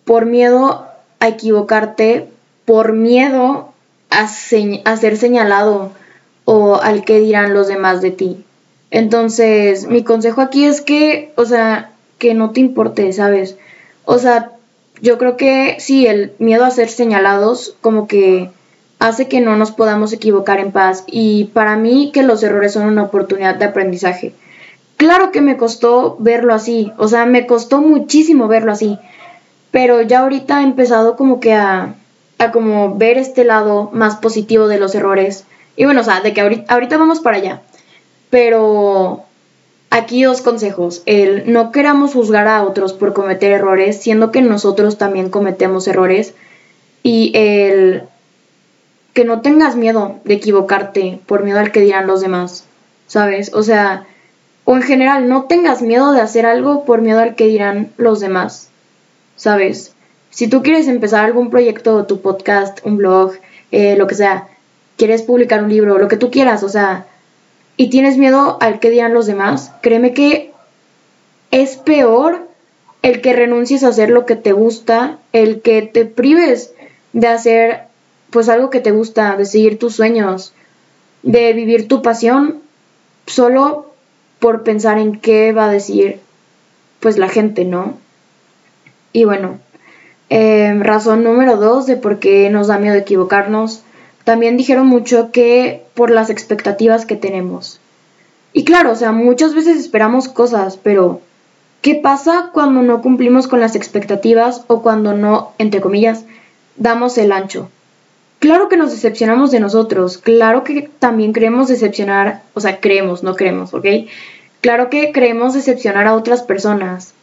por 0.03 0.25
miedo 0.25 0.85
a 1.19 1.27
equivocarte, 1.27 2.27
por 2.65 2.93
miedo 2.93 3.71
a, 4.09 4.27
ser 4.27 5.17
señalado 5.17 5.91
o 6.45 6.75
al 6.75 7.05
que 7.05 7.19
dirán 7.19 7.53
los 7.53 7.67
demás 7.67 8.01
de 8.01 8.11
ti. 8.11 8.43
Entonces, 8.89 9.87
mi 9.87 10.03
consejo 10.03 10.41
aquí 10.41 10.65
es 10.65 10.81
que, 10.81 11.31
o 11.37 11.45
sea, 11.45 11.91
que 12.17 12.33
no 12.33 12.51
te 12.51 12.59
importe, 12.59 13.13
¿sabes? 13.13 13.55
O 14.03 14.19
sea, 14.19 14.51
yo 15.01 15.17
creo 15.17 15.37
que 15.37 15.77
sí, 15.79 16.07
el 16.07 16.33
miedo 16.39 16.65
a 16.65 16.71
ser 16.71 16.89
señalados 16.89 17.75
como 17.79 18.07
que 18.07 18.49
hace 19.01 19.27
que 19.27 19.41
no 19.41 19.57
nos 19.57 19.71
podamos 19.71 20.13
equivocar 20.13 20.59
en 20.59 20.71
paz 20.71 21.03
y 21.07 21.45
para 21.45 21.75
mí 21.75 22.11
que 22.13 22.21
los 22.21 22.43
errores 22.43 22.73
son 22.73 22.85
una 22.85 23.01
oportunidad 23.01 23.55
de 23.55 23.65
aprendizaje. 23.65 24.35
Claro 24.95 25.31
que 25.31 25.41
me 25.41 25.57
costó 25.57 26.17
verlo 26.19 26.53
así, 26.53 26.93
o 26.99 27.07
sea, 27.07 27.25
me 27.25 27.47
costó 27.47 27.81
muchísimo 27.81 28.47
verlo 28.47 28.71
así, 28.71 28.99
pero 29.71 30.03
ya 30.03 30.19
ahorita 30.19 30.61
he 30.61 30.63
empezado 30.63 31.15
como 31.15 31.39
que 31.39 31.55
a, 31.55 31.95
a 32.37 32.51
como 32.51 32.95
ver 32.95 33.17
este 33.17 33.43
lado 33.43 33.89
más 33.91 34.17
positivo 34.17 34.67
de 34.67 34.77
los 34.77 34.93
errores. 34.93 35.45
Y 35.75 35.85
bueno, 35.85 36.01
o 36.01 36.03
sea, 36.03 36.21
de 36.21 36.33
que 36.33 36.41
ahorita, 36.41 36.71
ahorita 36.71 36.97
vamos 36.97 37.21
para 37.21 37.37
allá. 37.37 37.61
Pero 38.29 39.23
aquí 39.89 40.21
dos 40.21 40.41
consejos. 40.41 41.01
El 41.07 41.51
no 41.51 41.71
queramos 41.71 42.13
juzgar 42.13 42.47
a 42.47 42.61
otros 42.63 42.93
por 42.93 43.13
cometer 43.13 43.51
errores, 43.51 43.99
siendo 43.99 44.31
que 44.31 44.43
nosotros 44.43 44.99
también 44.99 45.31
cometemos 45.31 45.87
errores. 45.87 46.35
Y 47.01 47.31
el 47.33 48.03
que 49.13 49.25
no 49.25 49.41
tengas 49.41 49.75
miedo 49.75 50.19
de 50.23 50.35
equivocarte 50.35 51.19
por 51.25 51.43
miedo 51.43 51.59
al 51.59 51.71
que 51.71 51.81
dirán 51.81 52.07
los 52.07 52.21
demás, 52.21 52.65
¿sabes? 53.07 53.53
O 53.53 53.63
sea, 53.63 54.05
o 54.63 54.75
en 54.75 54.83
general, 54.83 55.27
no 55.27 55.43
tengas 55.43 55.81
miedo 55.81 56.13
de 56.13 56.21
hacer 56.21 56.45
algo 56.45 56.85
por 56.85 57.01
miedo 57.01 57.19
al 57.19 57.35
que 57.35 57.47
dirán 57.47 57.91
los 57.97 58.19
demás, 58.19 58.69
¿sabes? 59.35 59.93
Si 60.29 60.47
tú 60.47 60.61
quieres 60.61 60.87
empezar 60.87 61.25
algún 61.25 61.49
proyecto, 61.49 62.05
tu 62.05 62.21
podcast, 62.21 62.79
un 62.85 62.97
blog, 62.97 63.33
eh, 63.71 63.95
lo 63.97 64.07
que 64.07 64.15
sea, 64.15 64.47
quieres 64.97 65.23
publicar 65.23 65.63
un 65.63 65.69
libro, 65.69 65.97
lo 65.97 66.07
que 66.07 66.17
tú 66.17 66.31
quieras, 66.31 66.63
o 66.63 66.69
sea, 66.69 67.07
y 67.75 67.89
tienes 67.89 68.17
miedo 68.17 68.57
al 68.61 68.79
que 68.79 68.91
dirán 68.91 69.13
los 69.13 69.25
demás, 69.25 69.71
créeme 69.81 70.13
que 70.13 70.51
es 71.49 71.77
peor 71.77 72.47
el 73.01 73.21
que 73.21 73.33
renuncies 73.33 73.83
a 73.83 73.89
hacer 73.89 74.09
lo 74.09 74.25
que 74.25 74.35
te 74.35 74.51
gusta, 74.51 75.17
el 75.33 75.61
que 75.61 75.81
te 75.81 76.05
prives 76.05 76.73
de 77.13 77.27
hacer 77.27 77.90
pues 78.31 78.49
algo 78.49 78.69
que 78.69 78.79
te 78.79 78.91
gusta, 78.91 79.35
de 79.37 79.45
seguir 79.45 79.77
tus 79.77 79.95
sueños, 79.95 80.53
de 81.21 81.53
vivir 81.53 81.87
tu 81.87 82.01
pasión, 82.01 82.61
solo 83.27 83.91
por 84.39 84.63
pensar 84.63 84.97
en 84.97 85.19
qué 85.19 85.51
va 85.53 85.65
a 85.65 85.71
decir 85.71 86.19
pues 86.99 87.17
la 87.17 87.29
gente, 87.29 87.65
¿no? 87.65 87.97
Y 89.13 89.25
bueno, 89.25 89.59
em, 90.29 90.81
razón 90.81 91.23
número 91.23 91.57
dos 91.57 91.85
de 91.85 91.97
por 91.97 92.19
qué 92.19 92.49
nos 92.49 92.67
da 92.67 92.77
miedo 92.77 92.95
equivocarnos, 92.95 93.83
también 94.23 94.57
dijeron 94.57 94.87
mucho 94.87 95.31
que 95.31 95.83
por 95.93 96.09
las 96.09 96.29
expectativas 96.29 97.05
que 97.05 97.15
tenemos. 97.15 97.79
Y 98.53 98.63
claro, 98.63 98.91
o 98.91 98.95
sea, 98.95 99.11
muchas 99.11 99.53
veces 99.53 99.77
esperamos 99.77 100.29
cosas, 100.29 100.77
pero 100.77 101.21
¿qué 101.81 101.95
pasa 101.95 102.51
cuando 102.53 102.81
no 102.81 103.01
cumplimos 103.01 103.47
con 103.47 103.59
las 103.59 103.75
expectativas 103.75 104.63
o 104.67 104.81
cuando 104.81 105.13
no, 105.13 105.51
entre 105.57 105.81
comillas, 105.81 106.23
damos 106.77 107.17
el 107.17 107.31
ancho? 107.31 107.69
Claro 108.41 108.69
que 108.69 108.75
nos 108.75 108.89
decepcionamos 108.89 109.51
de 109.51 109.59
nosotros, 109.59 110.17
claro 110.17 110.63
que 110.63 110.89
también 110.97 111.31
creemos 111.31 111.67
decepcionar, 111.67 112.41
o 112.55 112.59
sea, 112.59 112.79
creemos, 112.79 113.21
no 113.21 113.35
creemos, 113.35 113.71
¿ok? 113.75 113.85
Claro 114.61 114.89
que 114.89 115.11
creemos 115.11 115.53
decepcionar 115.53 116.07
a 116.07 116.15
otras 116.15 116.41
personas, 116.41 117.13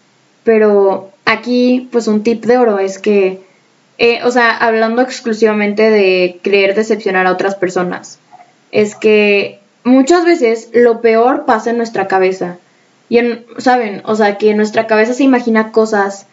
pero 0.44 1.10
aquí 1.24 1.88
pues 1.90 2.06
un 2.06 2.22
tip 2.22 2.44
de 2.44 2.56
oro 2.56 2.78
es 2.78 3.00
que, 3.00 3.40
eh, 3.98 4.20
o 4.22 4.30
sea, 4.30 4.56
hablando 4.56 5.02
exclusivamente 5.02 5.90
de 5.90 6.38
creer 6.40 6.76
decepcionar 6.76 7.26
a 7.26 7.32
otras 7.32 7.56
personas, 7.56 8.20
es 8.70 8.94
que 8.94 9.58
muchas 9.82 10.24
veces 10.24 10.70
lo 10.72 11.00
peor 11.00 11.46
pasa 11.46 11.70
en 11.70 11.78
nuestra 11.78 12.06
cabeza. 12.06 12.58
Y, 13.08 13.18
en, 13.18 13.44
¿saben? 13.56 14.02
O 14.04 14.14
sea, 14.14 14.38
que 14.38 14.50
en 14.50 14.56
nuestra 14.56 14.86
cabeza 14.86 15.14
se 15.14 15.24
imagina 15.24 15.72
cosas 15.72 16.28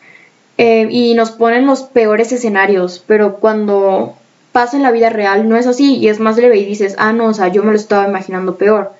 eh, 0.60 0.86
y 0.92 1.16
nos 1.16 1.32
ponen 1.32 1.66
los 1.66 1.82
peores 1.82 2.32
escenarios, 2.32 3.04
pero 3.08 3.38
cuando 3.38 4.16
pasa 4.56 4.78
en 4.78 4.84
la 4.84 4.92
vida 4.92 5.10
real, 5.10 5.50
no 5.50 5.58
es 5.58 5.68
así 5.68 5.98
y 5.98 6.08
es 6.08 6.22
más 6.22 6.38
leve 6.38 6.58
y 6.58 6.64
dices, 6.64 6.96
ah, 6.98 7.12
no, 7.12 7.26
o 7.26 7.34
sea, 7.34 7.50
yo 7.50 7.62
me 7.62 7.72
lo 7.72 7.76
estaba 7.76 8.08
imaginando 8.08 8.56
peor, 8.56 8.94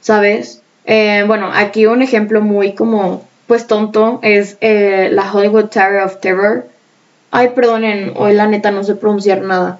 ¿sabes? 0.00 0.62
Eh, 0.86 1.22
bueno, 1.26 1.50
aquí 1.52 1.84
un 1.84 2.00
ejemplo 2.00 2.40
muy 2.40 2.72
como, 2.72 3.22
pues 3.46 3.66
tonto, 3.66 4.20
es 4.22 4.56
eh, 4.62 5.10
la 5.12 5.30
Hollywood 5.30 5.66
Tower 5.66 6.02
of 6.02 6.18
Terror. 6.20 6.64
Ay, 7.30 7.50
perdonen, 7.54 8.14
hoy 8.16 8.32
la 8.32 8.46
neta 8.46 8.70
no 8.70 8.84
sé 8.84 8.94
pronunciar 8.94 9.42
nada. 9.42 9.78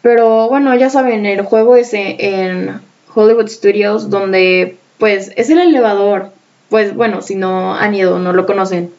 Pero 0.00 0.48
bueno, 0.48 0.74
ya 0.74 0.88
saben, 0.88 1.26
el 1.26 1.42
juego 1.42 1.76
es 1.76 1.90
en 1.92 2.80
Hollywood 3.14 3.48
Studios, 3.48 4.08
donde 4.08 4.78
pues 4.96 5.30
es 5.36 5.50
el 5.50 5.58
elevador. 5.58 6.30
Pues 6.70 6.94
bueno, 6.94 7.20
si 7.20 7.34
no 7.34 7.74
han 7.74 7.94
ido, 7.94 8.18
no 8.18 8.32
lo 8.32 8.46
conocen 8.46 8.90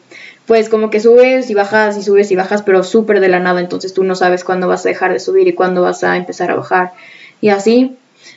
pues 0.46 0.68
como 0.68 0.90
que 0.90 1.00
subes 1.00 1.50
y 1.50 1.54
bajas 1.54 1.96
y 1.96 2.02
subes 2.02 2.30
y 2.30 2.36
bajas, 2.36 2.62
pero 2.62 2.84
súper 2.84 3.20
de 3.20 3.28
la 3.28 3.40
nada, 3.40 3.60
entonces 3.60 3.92
tú 3.94 4.04
no 4.04 4.14
sabes 4.14 4.44
cuándo 4.44 4.68
vas 4.68 4.86
a 4.86 4.88
dejar 4.88 5.12
de 5.12 5.20
subir 5.20 5.48
y 5.48 5.54
cuándo 5.54 5.82
vas 5.82 6.04
a 6.04 6.16
empezar 6.16 6.50
a 6.50 6.56
bajar 6.56 6.92
y 7.40 7.48
así. 7.48 7.96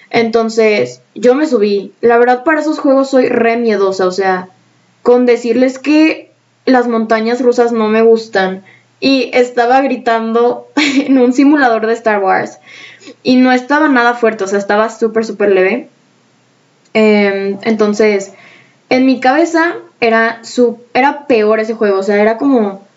Entonces 0.10 1.02
yo 1.14 1.36
me 1.36 1.46
subí. 1.46 1.94
La 2.02 2.18
verdad 2.18 2.44
para 2.44 2.62
esos 2.62 2.80
juegos 2.80 3.12
soy 3.12 3.30
re 3.30 3.58
miedosa, 3.58 4.08
o 4.08 4.12
sea, 4.12 4.50
con 5.04 5.26
decirles 5.26 5.78
que 5.78 6.32
las 6.66 6.88
montañas 6.88 7.42
rusas 7.42 7.72
no 7.72 7.88
me 7.88 8.02
gustan 8.02 8.64
y 9.00 9.30
estaba 9.34 9.82
gritando 9.82 10.68
en 10.76 11.20
un 11.20 11.34
simulador 11.34 11.86
de 11.86 11.94
Star 11.94 12.24
Wars 12.24 12.58
y 13.24 13.36
no 13.36 13.52
estaba 13.52 13.88
nada 13.88 14.16
fuerte, 14.16 14.44
o 14.44 14.48
sea, 14.48 14.60
estaba 14.60 14.90
súper, 14.90 15.26
súper 15.26 15.52
leve. 15.52 15.90
Em, 16.94 17.60
entonces, 17.62 18.34
en 18.90 19.06
mi 19.06 19.20
cabeza 19.20 19.76
era, 20.02 20.44
su, 20.44 20.80
era 20.94 21.28
peor 21.28 21.60
ese 21.60 21.74
juego, 21.74 22.00
o 22.00 22.04
sea, 22.04 22.22
era 22.22 22.38
como, 22.38 22.88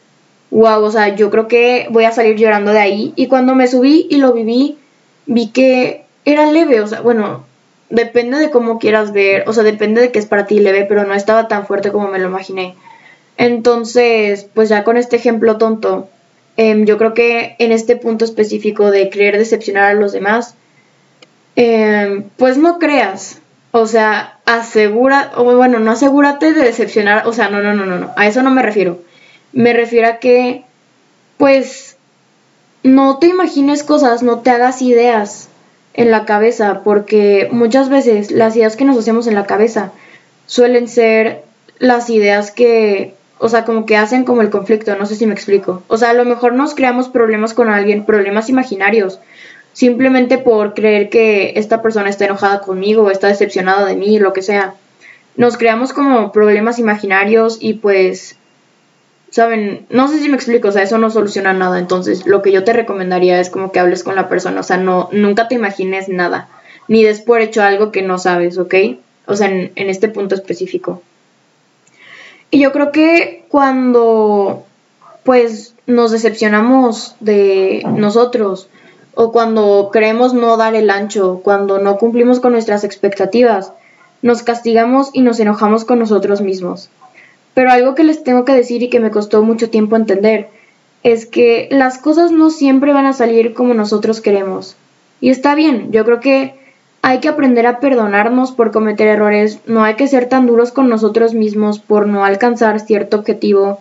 wow, 0.50 0.82
o 0.82 0.90
sea, 0.90 1.14
yo 1.14 1.30
creo 1.30 1.48
que 1.48 1.88
voy 1.90 2.04
a 2.04 2.12
salir 2.12 2.36
llorando 2.36 2.72
de 2.72 2.80
ahí. 2.80 3.12
Y 3.16 3.26
cuando 3.26 3.54
me 3.54 3.66
subí 3.66 4.06
y 4.10 4.18
lo 4.18 4.32
viví, 4.32 4.78
vi 5.26 5.48
que 5.48 6.04
era 6.24 6.50
leve, 6.50 6.80
o 6.80 6.86
sea, 6.86 7.00
bueno, 7.00 7.44
depende 7.90 8.38
de 8.38 8.50
cómo 8.50 8.78
quieras 8.78 9.12
ver, 9.12 9.44
o 9.46 9.52
sea, 9.52 9.62
depende 9.64 10.00
de 10.00 10.12
que 10.12 10.18
es 10.18 10.26
para 10.26 10.46
ti 10.46 10.58
leve, 10.58 10.86
pero 10.88 11.04
no 11.04 11.14
estaba 11.14 11.46
tan 11.46 11.66
fuerte 11.66 11.92
como 11.92 12.08
me 12.08 12.18
lo 12.18 12.28
imaginé. 12.28 12.74
Entonces, 13.36 14.46
pues 14.54 14.70
ya 14.70 14.82
con 14.82 14.96
este 14.96 15.16
ejemplo 15.16 15.58
tonto, 15.58 16.08
em, 16.56 16.86
yo 16.86 16.96
creo 16.96 17.12
que 17.12 17.54
en 17.58 17.70
este 17.70 17.96
punto 17.96 18.24
específico 18.24 18.90
de 18.90 19.10
querer 19.10 19.36
decepcionar 19.36 19.84
a 19.84 19.94
los 19.94 20.12
demás, 20.12 20.54
em, 21.56 22.24
pues 22.38 22.56
no 22.56 22.78
creas, 22.78 23.41
o 23.72 23.86
sea, 23.86 24.38
asegura, 24.44 25.32
o 25.36 25.44
bueno, 25.56 25.78
no 25.78 25.92
asegúrate 25.92 26.52
de 26.52 26.62
decepcionar, 26.62 27.26
o 27.26 27.32
sea, 27.32 27.48
no, 27.48 27.62
no, 27.62 27.74
no, 27.74 27.86
no, 27.86 27.98
no, 27.98 28.10
a 28.16 28.26
eso 28.26 28.42
no 28.42 28.50
me 28.50 28.62
refiero. 28.62 29.00
Me 29.52 29.72
refiero 29.72 30.08
a 30.08 30.18
que, 30.18 30.64
pues, 31.38 31.96
no 32.82 33.18
te 33.18 33.28
imagines 33.28 33.82
cosas, 33.82 34.22
no 34.22 34.40
te 34.40 34.50
hagas 34.50 34.82
ideas 34.82 35.48
en 35.94 36.10
la 36.10 36.26
cabeza, 36.26 36.82
porque 36.84 37.48
muchas 37.50 37.88
veces 37.88 38.30
las 38.30 38.56
ideas 38.56 38.76
que 38.76 38.84
nos 38.84 38.98
hacemos 38.98 39.26
en 39.26 39.34
la 39.34 39.46
cabeza 39.46 39.92
suelen 40.46 40.86
ser 40.86 41.42
las 41.78 42.10
ideas 42.10 42.50
que, 42.50 43.14
o 43.38 43.48
sea, 43.48 43.64
como 43.64 43.86
que 43.86 43.96
hacen 43.96 44.24
como 44.24 44.42
el 44.42 44.50
conflicto, 44.50 44.94
no 44.96 45.06
sé 45.06 45.16
si 45.16 45.26
me 45.26 45.34
explico. 45.34 45.82
O 45.88 45.96
sea, 45.96 46.10
a 46.10 46.14
lo 46.14 46.24
mejor 46.26 46.52
nos 46.52 46.74
creamos 46.74 47.08
problemas 47.08 47.54
con 47.54 47.70
alguien, 47.70 48.04
problemas 48.04 48.48
imaginarios, 48.50 49.18
simplemente 49.72 50.38
por 50.38 50.74
creer 50.74 51.08
que 51.08 51.54
esta 51.56 51.82
persona 51.82 52.10
está 52.10 52.24
enojada 52.24 52.60
conmigo, 52.60 53.10
está 53.10 53.28
decepcionada 53.28 53.86
de 53.86 53.96
mí, 53.96 54.18
lo 54.18 54.32
que 54.32 54.42
sea. 54.42 54.74
Nos 55.36 55.56
creamos 55.56 55.92
como 55.92 56.32
problemas 56.32 56.78
imaginarios 56.78 57.58
y 57.60 57.74
pues 57.74 58.36
Saben, 59.32 59.86
no 59.88 60.08
sé 60.08 60.18
si 60.18 60.28
me 60.28 60.36
explico, 60.36 60.68
o 60.68 60.72
sea, 60.72 60.82
eso 60.82 60.98
no 60.98 61.08
soluciona 61.08 61.54
nada, 61.54 61.78
entonces 61.78 62.26
lo 62.26 62.42
que 62.42 62.52
yo 62.52 62.64
te 62.64 62.74
recomendaría 62.74 63.40
es 63.40 63.48
como 63.48 63.72
que 63.72 63.80
hables 63.80 64.04
con 64.04 64.14
la 64.14 64.28
persona, 64.28 64.60
o 64.60 64.62
sea, 64.62 64.76
no, 64.76 65.08
nunca 65.10 65.48
te 65.48 65.54
imagines 65.54 66.10
nada, 66.10 66.50
ni 66.86 67.02
des 67.02 67.22
por 67.22 67.40
hecho 67.40 67.62
algo 67.62 67.92
que 67.92 68.02
no 68.02 68.18
sabes, 68.18 68.58
¿ok? 68.58 68.74
O 69.24 69.34
sea, 69.34 69.48
en, 69.48 69.72
en 69.74 69.88
este 69.88 70.08
punto 70.08 70.34
específico. 70.34 71.02
Y 72.50 72.60
yo 72.60 72.72
creo 72.72 72.92
que 72.92 73.46
cuando 73.48 74.66
pues 75.22 75.76
nos 75.86 76.10
decepcionamos 76.10 77.16
de 77.20 77.86
nosotros 77.96 78.68
o 79.14 79.32
cuando 79.32 79.90
creemos 79.92 80.34
no 80.34 80.56
dar 80.56 80.74
el 80.74 80.90
ancho, 80.90 81.40
cuando 81.42 81.78
no 81.78 81.98
cumplimos 81.98 82.40
con 82.40 82.52
nuestras 82.52 82.84
expectativas, 82.84 83.72
nos 84.22 84.42
castigamos 84.42 85.10
y 85.12 85.22
nos 85.22 85.40
enojamos 85.40 85.84
con 85.84 85.98
nosotros 85.98 86.40
mismos. 86.40 86.90
Pero 87.54 87.70
algo 87.70 87.94
que 87.94 88.04
les 88.04 88.24
tengo 88.24 88.44
que 88.44 88.54
decir 88.54 88.82
y 88.82 88.88
que 88.88 89.00
me 89.00 89.10
costó 89.10 89.42
mucho 89.42 89.68
tiempo 89.68 89.96
entender 89.96 90.48
es 91.02 91.26
que 91.26 91.68
las 91.70 91.98
cosas 91.98 92.30
no 92.30 92.50
siempre 92.50 92.92
van 92.92 93.06
a 93.06 93.12
salir 93.12 93.54
como 93.54 93.74
nosotros 93.74 94.20
queremos. 94.20 94.76
Y 95.20 95.30
está 95.30 95.54
bien, 95.54 95.92
yo 95.92 96.04
creo 96.04 96.20
que 96.20 96.54
hay 97.02 97.18
que 97.18 97.28
aprender 97.28 97.66
a 97.66 97.80
perdonarnos 97.80 98.52
por 98.52 98.70
cometer 98.70 99.08
errores, 99.08 99.58
no 99.66 99.82
hay 99.82 99.96
que 99.96 100.06
ser 100.06 100.28
tan 100.28 100.46
duros 100.46 100.70
con 100.70 100.88
nosotros 100.88 101.34
mismos 101.34 101.80
por 101.80 102.06
no 102.06 102.24
alcanzar 102.24 102.78
cierto 102.80 103.18
objetivo. 103.18 103.80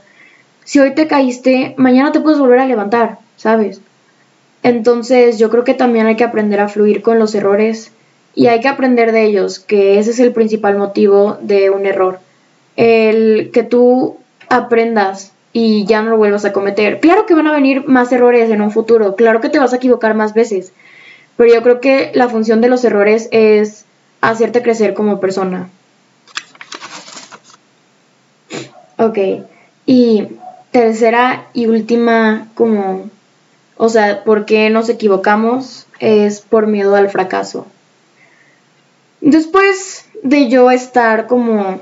Si 0.63 0.79
hoy 0.79 0.95
te 0.95 1.07
caíste, 1.07 1.75
mañana 1.77 2.11
te 2.11 2.19
puedes 2.19 2.39
volver 2.39 2.59
a 2.59 2.65
levantar, 2.65 3.19
¿sabes? 3.37 3.81
Entonces 4.63 5.39
yo 5.39 5.49
creo 5.49 5.63
que 5.63 5.73
también 5.73 6.05
hay 6.05 6.15
que 6.15 6.23
aprender 6.23 6.59
a 6.59 6.67
fluir 6.67 7.01
con 7.01 7.19
los 7.19 7.33
errores 7.35 7.91
y 8.35 8.47
hay 8.47 8.59
que 8.59 8.67
aprender 8.67 9.11
de 9.11 9.23
ellos, 9.25 9.59
que 9.59 9.99
ese 9.99 10.11
es 10.11 10.19
el 10.19 10.33
principal 10.33 10.77
motivo 10.77 11.37
de 11.41 11.69
un 11.69 11.85
error. 11.85 12.19
El 12.75 13.51
que 13.51 13.63
tú 13.63 14.17
aprendas 14.49 15.33
y 15.53 15.85
ya 15.85 16.01
no 16.01 16.11
lo 16.11 16.17
vuelvas 16.17 16.45
a 16.45 16.53
cometer. 16.53 16.99
Claro 16.99 17.25
que 17.25 17.33
van 17.33 17.47
a 17.47 17.51
venir 17.51 17.85
más 17.87 18.11
errores 18.11 18.49
en 18.49 18.61
un 18.61 18.71
futuro, 18.71 19.15
claro 19.15 19.41
que 19.41 19.49
te 19.49 19.59
vas 19.59 19.73
a 19.73 19.77
equivocar 19.77 20.15
más 20.15 20.33
veces, 20.33 20.71
pero 21.35 21.53
yo 21.53 21.61
creo 21.61 21.81
que 21.81 22.11
la 22.13 22.29
función 22.29 22.61
de 22.61 22.69
los 22.69 22.83
errores 22.83 23.27
es 23.31 23.85
hacerte 24.21 24.61
crecer 24.61 24.93
como 24.93 25.19
persona. 25.19 25.69
Ok, 28.97 29.17
y 29.85 30.27
tercera 30.69 31.47
y 31.53 31.65
última 31.65 32.47
como, 32.53 33.09
o 33.83 33.89
sea, 33.89 34.23
¿por 34.23 34.45
qué 34.45 34.69
nos 34.69 34.89
equivocamos? 34.89 35.87
Es 35.99 36.41
por 36.41 36.67
miedo 36.67 36.95
al 36.95 37.09
fracaso. 37.09 37.65
Después 39.21 40.05
de 40.21 40.49
yo 40.49 40.69
estar 40.69 41.25
como 41.25 41.79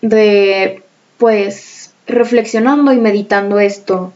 de, 0.00 0.82
pues, 1.18 1.92
reflexionando 2.06 2.90
y 2.94 2.96
meditando 2.96 3.60
esto, 3.60 4.14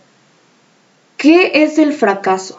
¿qué 1.18 1.62
es 1.62 1.76
el 1.78 1.92
fracaso? 1.92 2.58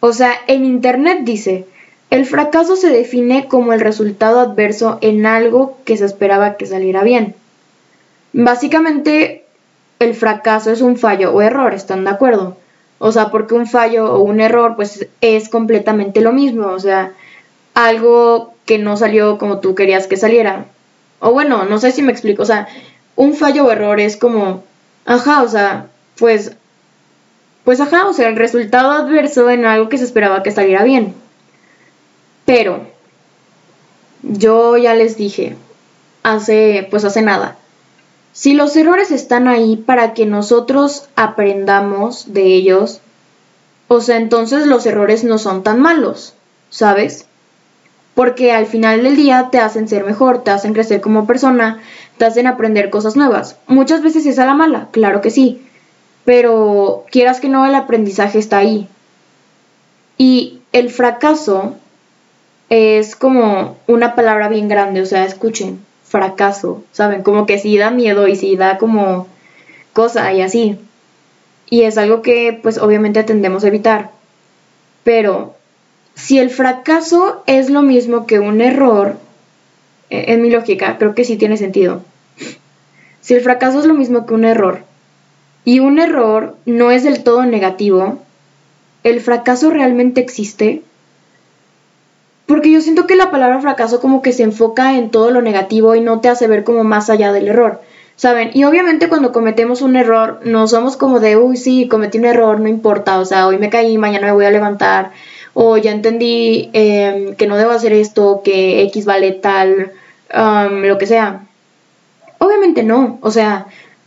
O 0.00 0.14
sea, 0.14 0.32
en 0.46 0.64
Internet 0.64 1.18
dice, 1.24 1.66
el 2.08 2.24
fracaso 2.24 2.76
se 2.76 2.88
define 2.88 3.48
como 3.48 3.74
el 3.74 3.80
resultado 3.80 4.40
adverso 4.40 4.96
en 5.02 5.26
algo 5.26 5.76
que 5.84 5.98
se 5.98 6.06
esperaba 6.06 6.56
que 6.56 6.64
saliera 6.64 7.04
bien. 7.04 7.34
Básicamente, 8.32 9.44
el 9.98 10.14
fracaso 10.14 10.70
es 10.70 10.80
un 10.80 10.96
fallo 10.96 11.34
o 11.34 11.42
error, 11.42 11.74
¿están 11.74 12.04
de 12.04 12.10
acuerdo? 12.10 12.56
O 13.02 13.12
sea, 13.12 13.30
porque 13.30 13.54
un 13.54 13.66
fallo 13.66 14.12
o 14.12 14.20
un 14.20 14.40
error 14.40 14.76
pues 14.76 15.06
es 15.22 15.48
completamente 15.48 16.20
lo 16.20 16.32
mismo, 16.32 16.66
o 16.66 16.78
sea, 16.78 17.14
algo 17.72 18.52
que 18.66 18.76
no 18.78 18.98
salió 18.98 19.38
como 19.38 19.58
tú 19.60 19.74
querías 19.74 20.06
que 20.06 20.18
saliera. 20.18 20.66
O 21.18 21.32
bueno, 21.32 21.64
no 21.64 21.78
sé 21.78 21.92
si 21.92 22.02
me 22.02 22.12
explico, 22.12 22.42
o 22.42 22.46
sea, 22.46 22.68
un 23.16 23.32
fallo 23.32 23.64
o 23.64 23.70
error 23.70 24.00
es 24.00 24.18
como, 24.18 24.64
ajá, 25.06 25.42
o 25.42 25.48
sea, 25.48 25.86
pues 26.18 26.52
pues 27.64 27.80
ajá, 27.80 28.06
o 28.06 28.12
sea, 28.12 28.28
el 28.28 28.36
resultado 28.36 28.90
adverso 28.90 29.48
en 29.48 29.64
algo 29.64 29.88
que 29.88 29.96
se 29.96 30.04
esperaba 30.04 30.42
que 30.42 30.50
saliera 30.50 30.84
bien. 30.84 31.14
Pero 32.44 32.86
yo 34.22 34.76
ya 34.76 34.94
les 34.94 35.16
dije 35.16 35.56
hace 36.22 36.86
pues 36.90 37.04
hace 37.04 37.22
nada. 37.22 37.56
Si 38.32 38.54
los 38.54 38.76
errores 38.76 39.10
están 39.10 39.48
ahí 39.48 39.76
para 39.76 40.14
que 40.14 40.24
nosotros 40.26 41.08
aprendamos 41.16 42.32
de 42.32 42.46
ellos, 42.46 43.00
o 43.88 44.00
sea, 44.00 44.18
entonces 44.18 44.66
los 44.66 44.86
errores 44.86 45.24
no 45.24 45.38
son 45.38 45.62
tan 45.62 45.80
malos, 45.80 46.34
¿sabes? 46.70 47.26
Porque 48.14 48.52
al 48.52 48.66
final 48.66 49.02
del 49.02 49.16
día 49.16 49.48
te 49.50 49.58
hacen 49.58 49.88
ser 49.88 50.04
mejor, 50.04 50.44
te 50.44 50.52
hacen 50.52 50.74
crecer 50.74 51.00
como 51.00 51.26
persona, 51.26 51.80
te 52.16 52.24
hacen 52.24 52.46
aprender 52.46 52.90
cosas 52.90 53.16
nuevas. 53.16 53.56
Muchas 53.66 54.02
veces 54.02 54.26
es 54.26 54.38
a 54.38 54.46
la 54.46 54.54
mala, 54.54 54.88
claro 54.92 55.20
que 55.20 55.30
sí, 55.30 55.62
pero 56.24 57.04
quieras 57.10 57.40
que 57.40 57.48
no, 57.48 57.66
el 57.66 57.74
aprendizaje 57.74 58.38
está 58.38 58.58
ahí. 58.58 58.88
Y 60.18 60.60
el 60.72 60.90
fracaso 60.90 61.74
es 62.68 63.16
como 63.16 63.76
una 63.88 64.14
palabra 64.14 64.48
bien 64.48 64.68
grande, 64.68 65.02
o 65.02 65.06
sea, 65.06 65.24
escuchen, 65.24 65.84
fracaso, 66.10 66.82
¿saben? 66.90 67.22
Como 67.22 67.46
que 67.46 67.58
sí 67.58 67.78
da 67.78 67.90
miedo 67.90 68.26
y 68.26 68.34
sí 68.34 68.56
da 68.56 68.78
como 68.78 69.28
cosa 69.92 70.32
y 70.32 70.42
así. 70.42 70.76
Y 71.70 71.82
es 71.82 71.96
algo 71.98 72.20
que 72.20 72.58
pues 72.60 72.78
obviamente 72.78 73.22
tendemos 73.22 73.62
a 73.62 73.68
evitar. 73.68 74.10
Pero 75.04 75.54
si 76.14 76.38
el 76.38 76.50
fracaso 76.50 77.42
es 77.46 77.70
lo 77.70 77.82
mismo 77.82 78.26
que 78.26 78.40
un 78.40 78.60
error, 78.60 79.16
e, 80.10 80.32
en 80.32 80.42
mi 80.42 80.50
lógica, 80.50 80.98
creo 80.98 81.14
que 81.14 81.24
sí 81.24 81.36
tiene 81.36 81.56
sentido. 81.56 82.02
Si 83.20 83.34
el 83.34 83.40
fracaso 83.40 83.78
es 83.78 83.86
lo 83.86 83.94
mismo 83.94 84.26
que 84.26 84.34
un 84.34 84.44
error, 84.44 84.80
y 85.64 85.78
un 85.78 86.00
error 86.00 86.56
no 86.66 86.90
es 86.90 87.04
del 87.04 87.22
todo 87.22 87.44
negativo, 87.44 88.18
¿el 89.04 89.20
fracaso 89.20 89.70
realmente 89.70 90.20
existe? 90.20 90.82
Porque 92.50 92.72
yo 92.72 92.80
siento 92.80 93.06
que 93.06 93.14
la 93.14 93.30
palabra 93.30 93.60
fracaso 93.60 94.00
como 94.00 94.22
que 94.22 94.32
se 94.32 94.42
enfoca 94.42 94.96
en 94.96 95.10
todo 95.10 95.30
lo 95.30 95.40
negativo 95.40 95.94
y 95.94 96.00
no 96.00 96.18
te 96.18 96.28
hace 96.28 96.48
ver 96.48 96.64
como 96.64 96.82
más 96.82 97.08
allá 97.08 97.30
del 97.32 97.46
error. 97.46 97.80
¿Saben? 98.16 98.50
Y 98.54 98.64
obviamente 98.64 99.08
cuando 99.08 99.30
cometemos 99.30 99.82
un 99.82 99.94
error, 99.94 100.40
no 100.42 100.66
somos 100.66 100.96
como 100.96 101.20
de, 101.20 101.36
uy, 101.36 101.56
sí, 101.56 101.86
cometí 101.86 102.18
un 102.18 102.24
error, 102.24 102.58
no 102.58 102.66
importa, 102.66 103.20
o 103.20 103.24
sea, 103.24 103.46
hoy 103.46 103.58
me 103.58 103.70
caí, 103.70 103.98
mañana 103.98 104.26
me 104.26 104.32
voy 104.32 104.46
a 104.46 104.50
levantar, 104.50 105.12
o 105.54 105.76
ya 105.76 105.92
entendí 105.92 106.70
em, 106.72 107.36
que 107.36 107.46
no 107.46 107.56
debo 107.56 107.70
hacer 107.70 107.92
esto, 107.92 108.40
que 108.42 108.82
X 108.82 109.04
vale 109.04 109.30
tal, 109.30 109.92
lo 110.34 110.98
que 110.98 111.06
sea. 111.06 111.42
Obviamente 112.38 112.82
no, 112.82 113.20
o 113.22 113.30
sea, 113.30 113.66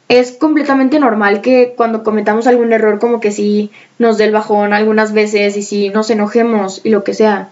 es 0.09 0.33
completamente 0.33 0.99
normal 0.99 1.39
que 1.39 1.75
cuando 1.77 2.03
cometamos 2.03 2.45
algún 2.47 2.73
error 2.73 2.99
como 2.99 3.21
que 3.21 3.31
sí 3.31 3.71
nos 3.99 4.17
dé 4.17 4.25
el 4.25 4.33
bajón 4.33 4.73
algunas 4.73 5.13
veces 5.13 5.55
y 5.55 5.63
sí 5.63 5.87
nos 5.91 6.09
enojemos 6.09 6.81
y 6.83 6.89
lo 6.89 7.05
que 7.05 7.13
sea. 7.13 7.47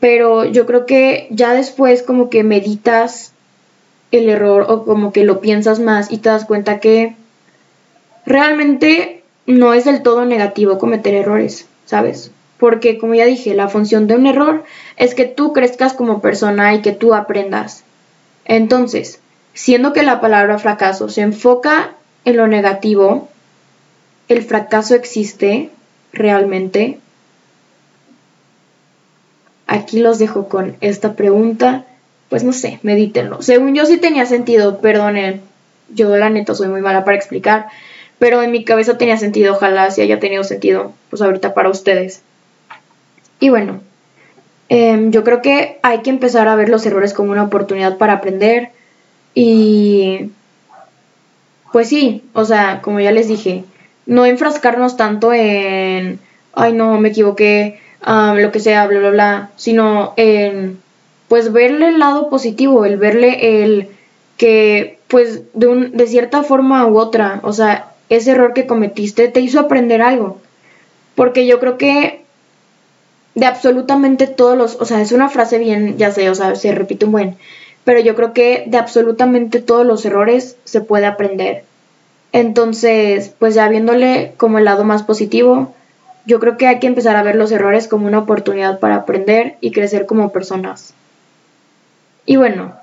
Pero 0.00 0.44
yo 0.44 0.66
creo 0.66 0.86
que 0.86 1.28
ya 1.30 1.52
después 1.52 2.02
como 2.02 2.28
que 2.30 2.44
meditas 2.44 3.32
el 4.10 4.28
error 4.28 4.66
o 4.68 4.84
como 4.84 5.12
que 5.12 5.24
lo 5.24 5.40
piensas 5.40 5.80
más 5.80 6.12
y 6.12 6.18
te 6.18 6.28
das 6.28 6.44
cuenta 6.44 6.80
que 6.80 7.16
realmente 8.24 9.22
no 9.46 9.72
es 9.74 9.84
del 9.84 10.02
todo 10.02 10.24
negativo 10.24 10.78
cometer 10.78 11.14
errores, 11.14 11.66
¿sabes? 11.84 12.30
Porque 12.58 12.98
como 12.98 13.14
ya 13.14 13.24
dije, 13.24 13.54
la 13.54 13.68
función 13.68 14.06
de 14.06 14.14
un 14.14 14.26
error 14.26 14.64
es 14.96 15.14
que 15.14 15.24
tú 15.24 15.52
crezcas 15.52 15.92
como 15.92 16.20
persona 16.20 16.74
y 16.74 16.82
que 16.82 16.92
tú 16.92 17.14
aprendas. 17.14 17.84
Entonces, 18.44 19.20
Siendo 19.56 19.94
que 19.94 20.02
la 20.02 20.20
palabra 20.20 20.58
fracaso 20.58 21.08
se 21.08 21.22
enfoca 21.22 21.94
en 22.26 22.36
lo 22.36 22.46
negativo, 22.46 23.30
¿el 24.28 24.42
fracaso 24.42 24.94
existe 24.94 25.70
realmente? 26.12 27.00
Aquí 29.66 30.00
los 30.00 30.18
dejo 30.18 30.48
con 30.48 30.76
esta 30.80 31.14
pregunta. 31.14 31.84
Pues 32.28 32.44
no 32.44 32.52
sé, 32.52 32.80
medítenlo. 32.82 33.42
Según 33.42 33.74
yo 33.74 33.86
sí 33.86 33.98
tenía 33.98 34.26
sentido, 34.26 34.80
perdonen. 34.80 35.40
Yo 35.88 36.16
la 36.16 36.30
neta 36.30 36.54
soy 36.54 36.68
muy 36.68 36.80
mala 36.80 37.04
para 37.04 37.16
explicar, 37.16 37.66
pero 38.18 38.42
en 38.42 38.50
mi 38.50 38.64
cabeza 38.64 38.98
tenía 38.98 39.16
sentido, 39.16 39.54
ojalá 39.54 39.90
si 39.90 40.00
haya 40.00 40.18
tenido 40.18 40.42
sentido, 40.42 40.92
pues 41.10 41.22
ahorita 41.22 41.54
para 41.54 41.68
ustedes. 41.68 42.22
Y 43.38 43.50
bueno, 43.50 43.80
em, 44.68 45.12
yo 45.12 45.22
creo 45.22 45.42
que 45.42 45.78
hay 45.82 46.00
que 46.00 46.10
empezar 46.10 46.48
a 46.48 46.56
ver 46.56 46.68
los 46.68 46.84
errores 46.86 47.12
como 47.12 47.30
una 47.30 47.44
oportunidad 47.44 47.98
para 47.98 48.14
aprender, 48.14 48.70
y 49.34 50.30
pues 51.72 51.88
sí, 51.88 52.24
o 52.32 52.44
sea, 52.44 52.80
como 52.82 53.00
ya 53.00 53.12
les 53.12 53.28
dije, 53.28 53.64
no 54.06 54.24
enfrascarnos 54.24 54.96
tanto 54.96 55.32
en, 55.32 56.18
ay 56.54 56.72
no, 56.72 56.98
me 56.98 57.10
equivoqué, 57.10 57.78
lo 58.04 58.52
que 58.52 58.60
sea, 58.60 58.86
bla, 58.86 58.98
bla, 58.98 59.10
bla, 59.10 59.50
sino 59.56 60.14
en, 60.16 60.78
pues 61.28 61.52
verle 61.52 61.88
el 61.88 61.98
lado 61.98 62.30
positivo, 62.30 62.84
el 62.84 62.96
verle 62.96 63.62
el 63.62 63.88
que, 64.36 64.98
pues 65.08 65.42
de, 65.54 65.66
un, 65.66 65.96
de 65.96 66.06
cierta 66.06 66.42
forma 66.42 66.86
u 66.86 66.98
otra, 66.98 67.40
o 67.42 67.52
sea, 67.52 67.92
ese 68.08 68.32
error 68.32 68.52
que 68.52 68.66
cometiste 68.66 69.28
te 69.28 69.40
hizo 69.40 69.60
aprender 69.60 70.02
algo. 70.02 70.38
Porque 71.14 71.46
yo 71.46 71.58
creo 71.58 71.78
que 71.78 72.22
de 73.34 73.46
absolutamente 73.46 74.26
todos 74.26 74.56
los, 74.56 74.76
o 74.80 74.84
sea, 74.84 75.00
es 75.00 75.12
una 75.12 75.28
frase 75.28 75.58
bien, 75.58 75.96
ya 75.98 76.10
sé, 76.10 76.28
o 76.30 76.34
sea, 76.34 76.54
se 76.54 76.72
repite 76.72 77.06
un 77.06 77.12
buen, 77.12 77.36
pero 77.84 78.00
yo 78.00 78.14
creo 78.14 78.32
que 78.32 78.64
de 78.66 78.78
absolutamente 78.78 79.60
todos 79.60 79.86
los 79.86 80.04
errores 80.04 80.56
se 80.64 80.80
puede 80.80 81.06
aprender. 81.06 81.64
Entonces, 82.32 83.32
pues 83.38 83.54
ya 83.54 83.68
viéndole 83.68 84.34
como 84.36 84.58
el 84.58 84.64
lado 84.64 84.84
más 84.84 85.02
positivo, 85.02 85.74
yo 86.26 86.40
creo 86.40 86.56
que 86.56 86.66
hay 86.66 86.80
que 86.80 86.86
empezar 86.86 87.16
a 87.16 87.22
ver 87.22 87.36
los 87.36 87.52
errores 87.52 87.88
como 87.88 88.06
una 88.06 88.18
oportunidad 88.18 88.80
para 88.80 88.96
aprender 88.96 89.56
y 89.60 89.70
crecer 89.70 90.06
como 90.06 90.32
personas. 90.32 90.92
Y 92.26 92.36
bueno, 92.36 92.74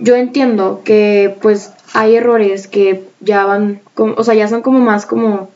yo 0.00 0.16
entiendo 0.16 0.82
que 0.84 1.36
pues 1.40 1.72
hay 1.94 2.16
errores 2.16 2.66
que 2.66 3.04
ya 3.20 3.44
van, 3.44 3.80
o 3.96 4.24
sea, 4.24 4.34
ya 4.34 4.48
son 4.48 4.62
como 4.62 4.80
más 4.80 5.06
como 5.06 5.48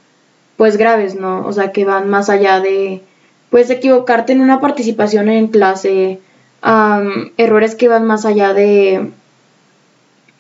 pues 0.57 0.76
graves, 0.76 1.16
¿no? 1.16 1.44
O 1.46 1.52
sea, 1.52 1.72
que 1.72 1.85
van 1.85 2.09
más 2.09 2.31
allá 2.31 2.61
de 2.61 3.02
pues 3.50 3.68
equivocarte 3.68 4.33
en 4.33 4.40
una 4.40 4.61
participación 4.61 5.28
en 5.28 5.48
clase, 5.48 6.20
errores 7.37 7.74
que 7.74 7.88
van 7.88 8.07
más 8.07 8.24
allá 8.24 8.55
de 8.55 9.11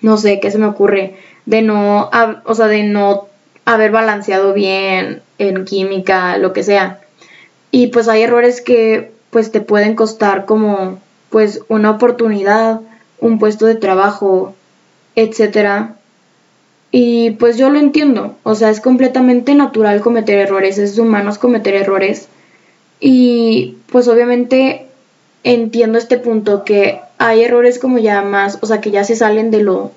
no 0.00 0.16
sé, 0.16 0.40
¿qué 0.40 0.50
se 0.50 0.58
me 0.58 0.66
ocurre? 0.66 1.16
De 1.46 1.62
no, 1.62 2.10
o 2.44 2.54
sea, 2.54 2.66
de 2.66 2.84
no 2.84 3.28
haber 3.64 3.90
balanceado 3.90 4.52
bien 4.52 5.22
en 5.48 5.64
química, 5.64 6.36
lo 6.38 6.52
que 6.52 6.62
sea. 6.62 7.00
Y 7.70 7.88
pues 7.88 8.08
hay 8.08 8.22
errores 8.22 8.60
que 8.60 9.12
pues 9.30 9.50
te 9.50 9.60
pueden 9.60 9.94
costar 9.94 10.44
como 10.44 10.98
pues 11.30 11.62
una 11.68 11.90
oportunidad, 11.90 12.80
un 13.18 13.38
puesto 13.38 13.66
de 13.66 13.74
trabajo, 13.74 14.54
etcétera. 15.16 15.96
Y 16.90 17.30
pues 17.32 17.56
yo 17.56 17.70
lo 17.70 17.78
entiendo, 17.78 18.36
o 18.42 18.54
sea, 18.54 18.68
es 18.68 18.80
completamente 18.80 19.54
natural 19.54 20.02
cometer 20.02 20.38
errores, 20.38 20.76
es 20.76 20.98
humanos 20.98 21.38
cometer 21.38 21.74
errores. 21.74 22.28
Y 23.00 23.78
pues 23.90 24.08
obviamente 24.08 24.86
entiendo 25.42 25.98
este 25.98 26.18
punto 26.18 26.64
que 26.64 27.00
hay 27.16 27.44
errores 27.44 27.78
como 27.78 27.98
ya 27.98 28.20
más, 28.20 28.58
o 28.60 28.66
sea, 28.66 28.82
que 28.82 28.90
ya 28.90 29.04
se 29.04 29.16
salen 29.16 29.50
de 29.50 29.62
lo 29.62 29.92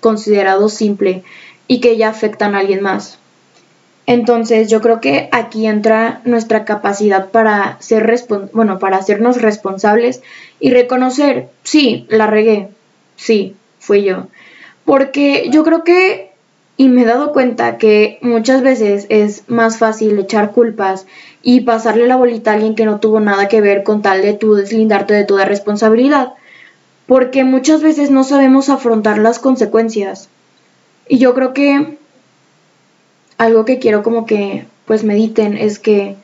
considerado 0.00 0.68
simple 0.68 1.22
y 1.68 1.80
que 1.80 1.96
ya 1.96 2.08
afectan 2.08 2.56
a 2.56 2.58
alguien 2.58 2.82
más. 2.82 3.19
Entonces, 4.06 4.68
yo 4.68 4.80
creo 4.80 5.00
que 5.00 5.28
aquí 5.30 5.66
entra 5.66 6.20
nuestra 6.24 6.64
capacidad 6.64 7.30
para 7.30 7.76
ser 7.80 8.12
bueno, 8.52 8.78
para 8.78 8.96
hacernos 8.96 9.40
responsables 9.40 10.22
y 10.58 10.70
reconocer, 10.70 11.48
sí, 11.62 12.06
la 12.08 12.26
regué. 12.26 12.68
Sí, 13.16 13.54
fui 13.78 14.02
yo. 14.02 14.26
Porque 14.84 15.48
yo 15.50 15.62
creo 15.62 15.84
que 15.84 16.30
y 16.80 16.88
me 16.88 17.02
he 17.02 17.04
dado 17.04 17.34
cuenta 17.34 17.76
que 17.76 18.18
muchas 18.22 18.62
veces 18.62 19.04
es 19.10 19.44
más 19.48 19.76
fácil 19.76 20.18
echar 20.18 20.52
culpas 20.52 21.06
y 21.42 21.60
pasarle 21.60 22.06
la 22.06 22.16
bolita 22.16 22.52
a 22.52 22.54
alguien 22.54 22.74
que 22.74 22.86
no 22.86 23.00
tuvo 23.00 23.20
nada 23.20 23.48
que 23.48 23.60
ver 23.60 23.82
con 23.82 24.00
tal 24.00 24.22
de 24.22 24.32
tú 24.32 24.54
deslindarte 24.54 25.12
de 25.12 25.24
toda 25.24 25.44
responsabilidad. 25.44 26.32
Porque 27.06 27.44
muchas 27.44 27.82
veces 27.82 28.10
no 28.10 28.24
sabemos 28.24 28.70
afrontar 28.70 29.18
las 29.18 29.38
consecuencias. 29.38 30.30
Y 31.06 31.18
yo 31.18 31.34
creo 31.34 31.52
que 31.52 31.98
algo 33.40 33.64
que 33.64 33.78
quiero 33.78 34.02
como 34.02 34.26
que 34.26 34.66
pues 34.84 35.02
mediten 35.02 35.56
es 35.56 35.78
que 35.78 36.14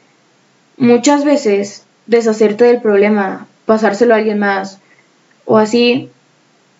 muchas 0.76 1.24
veces 1.24 1.86
deshacerte 2.04 2.64
del 2.64 2.82
problema, 2.82 3.46
pasárselo 3.64 4.12
a 4.12 4.18
alguien 4.18 4.38
más 4.38 4.80
o 5.46 5.56
así 5.56 6.10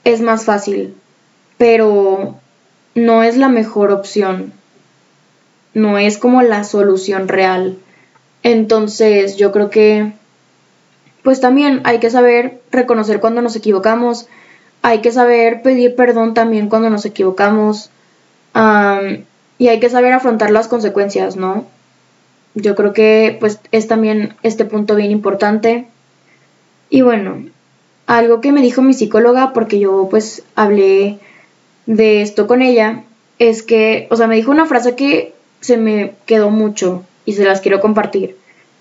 es 0.04 0.20
más 0.20 0.44
fácil, 0.44 0.94
pero 1.56 2.34
no 2.94 3.22
es 3.22 3.38
la 3.38 3.48
mejor 3.48 3.90
opción. 3.90 4.52
No 5.72 5.96
es 5.96 6.18
como 6.18 6.42
la 6.42 6.64
solución 6.64 7.28
real. 7.28 7.78
Entonces, 8.42 9.38
yo 9.38 9.52
creo 9.52 9.70
que 9.70 10.12
pues 11.22 11.40
también 11.40 11.80
hay 11.84 11.98
que 11.98 12.10
saber 12.10 12.60
reconocer 12.70 13.20
cuando 13.20 13.40
nos 13.40 13.56
equivocamos, 13.56 14.28
hay 14.82 15.00
que 15.00 15.12
saber 15.12 15.62
pedir 15.62 15.96
perdón 15.96 16.34
también 16.34 16.68
cuando 16.68 16.90
nos 16.90 17.06
equivocamos. 17.06 17.88
Y 19.58 19.68
hay 19.68 19.80
que 19.80 19.90
saber 19.90 20.12
afrontar 20.12 20.50
las 20.50 20.68
consecuencias, 20.68 21.36
¿no? 21.36 21.64
Yo 22.54 22.74
creo 22.74 22.92
que 22.92 23.36
pues 23.40 23.60
es 23.72 23.86
también 23.86 24.34
este 24.42 24.64
punto 24.64 24.94
bien 24.94 25.10
importante. 25.10 25.86
Y 26.88 27.02
bueno, 27.02 27.44
algo 28.06 28.40
que 28.40 28.52
me 28.52 28.62
dijo 28.62 28.82
mi 28.82 28.94
psicóloga, 28.94 29.52
porque 29.52 29.78
yo 29.78 30.08
pues 30.10 30.42
hablé 30.54 31.18
de 31.86 32.22
esto 32.22 32.46
con 32.46 32.62
ella, 32.62 33.04
es 33.38 33.62
que, 33.62 34.06
o 34.10 34.16
sea, 34.16 34.26
me 34.26 34.36
dijo 34.36 34.50
una 34.50 34.66
frase 34.66 34.94
que 34.94 35.34
se 35.60 35.76
me 35.76 36.14
quedó 36.26 36.50
mucho 36.50 37.04
y 37.24 37.34
se 37.34 37.44
las 37.44 37.60
quiero 37.60 37.80
compartir. 37.80 38.36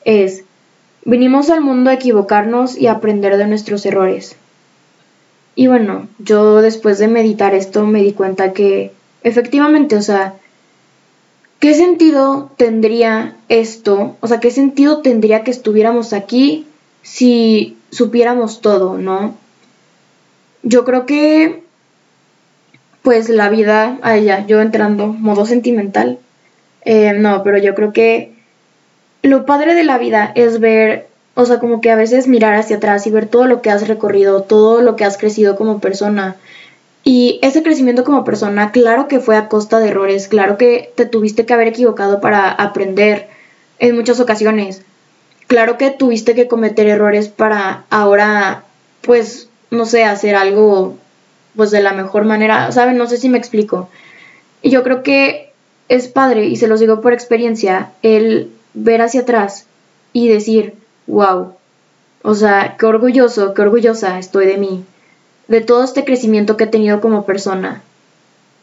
Es, 0.05 0.43
vinimos 1.03 1.49
al 1.49 1.61
mundo 1.61 1.89
a 1.89 1.93
equivocarnos 1.95 2.77
y 2.77 2.87
a 2.87 2.93
aprender 2.93 3.37
de 3.37 3.47
nuestros 3.47 3.85
errores. 3.85 4.35
Y 5.55 5.67
bueno, 5.67 6.07
yo 6.19 6.61
después 6.61 6.99
de 6.99 7.07
meditar 7.07 7.55
esto 7.55 7.85
me 7.85 8.03
di 8.03 8.11
cuenta 8.11 8.53
que 8.53 8.91
efectivamente, 9.23 9.95
o 9.95 10.01
sea, 10.01 10.35
¿qué 11.65 11.73
sentido 11.73 12.51
tendría 12.57 13.37
esto? 13.49 14.17
O 14.19 14.27
sea, 14.27 14.39
¿qué 14.39 14.51
sentido 14.51 14.99
tendría 14.99 15.43
que 15.43 15.49
estuviéramos 15.49 16.13
aquí 16.13 16.67
si 17.01 17.75
supiéramos 17.89 18.61
todo, 18.61 18.99
no? 18.99 19.35
Yo 20.61 20.85
creo 20.85 21.07
que, 21.07 21.63
pues 23.01 23.29
la 23.29 23.49
vida, 23.49 23.97
a 24.03 24.15
ella, 24.15 24.45
yo 24.45 24.61
entrando, 24.61 25.07
modo 25.07 25.47
sentimental, 25.47 26.19
eh, 26.83 27.13
no, 27.13 27.41
pero 27.41 27.57
yo 27.57 27.73
creo 27.73 27.93
que 27.93 28.35
lo 29.23 29.47
padre 29.47 29.73
de 29.73 29.85
la 29.85 29.97
vida 29.97 30.33
es 30.35 30.59
ver, 30.59 31.07
o 31.33 31.47
sea, 31.47 31.57
como 31.57 31.81
que 31.81 31.89
a 31.89 31.95
veces 31.95 32.27
mirar 32.27 32.53
hacia 32.53 32.77
atrás 32.77 33.07
y 33.07 33.09
ver 33.09 33.25
todo 33.25 33.47
lo 33.47 33.63
que 33.63 33.71
has 33.71 33.87
recorrido, 33.87 34.43
todo 34.43 34.81
lo 34.81 34.95
que 34.95 35.03
has 35.03 35.17
crecido 35.17 35.55
como 35.55 35.79
persona, 35.79 36.35
y 37.07 37.37
ese 37.43 37.61
crecimiento 37.61 38.03
como 38.03 38.23
persona, 38.23 38.71
claro 38.71 39.07
que 39.07 39.19
fue 39.19 39.37
a 39.37 39.47
costa 39.47 39.79
de 39.79 39.89
errores, 39.89 40.27
claro 40.27 40.57
que 40.57 40.91
te 40.95 41.05
tuviste 41.05 41.45
que 41.45 41.53
haber 41.53 41.67
equivocado 41.67 42.19
para 42.19 42.49
aprender 42.49 43.29
en 43.77 43.95
muchas 43.95 44.19
ocasiones. 44.19 44.81
Claro 45.45 45.77
que 45.77 45.91
tuviste 45.91 46.33
que 46.33 46.47
cometer 46.47 46.87
errores 46.87 47.27
para 47.27 47.85
ahora, 47.91 48.63
pues, 49.01 49.49
no 49.69 49.85
sé, 49.85 50.03
hacer 50.03 50.35
algo, 50.35 50.97
pues, 51.55 51.69
de 51.69 51.83
la 51.83 51.93
mejor 51.93 52.25
manera, 52.25 52.71
¿saben? 52.71 52.97
No 52.97 53.05
sé 53.05 53.17
si 53.17 53.29
me 53.29 53.37
explico. 53.37 53.87
Y 54.63 54.71
yo 54.71 54.81
creo 54.81 55.03
que 55.03 55.53
es 55.89 56.07
padre, 56.07 56.45
y 56.45 56.55
se 56.55 56.67
los 56.67 56.79
digo 56.79 57.01
por 57.01 57.13
experiencia, 57.13 57.91
el 58.01 58.49
ver 58.73 59.03
hacia 59.03 59.21
atrás 59.21 59.67
y 60.11 60.27
decir, 60.27 60.73
wow, 61.05 61.53
o 62.23 62.33
sea, 62.33 62.77
qué 62.79 62.87
orgulloso, 62.87 63.53
qué 63.53 63.61
orgullosa 63.61 64.17
estoy 64.17 64.47
de 64.47 64.57
mí 64.57 64.83
de 65.47 65.61
todo 65.61 65.83
este 65.83 66.05
crecimiento 66.05 66.57
que 66.57 66.65
he 66.65 66.67
tenido 66.67 67.01
como 67.01 67.25
persona. 67.25 67.81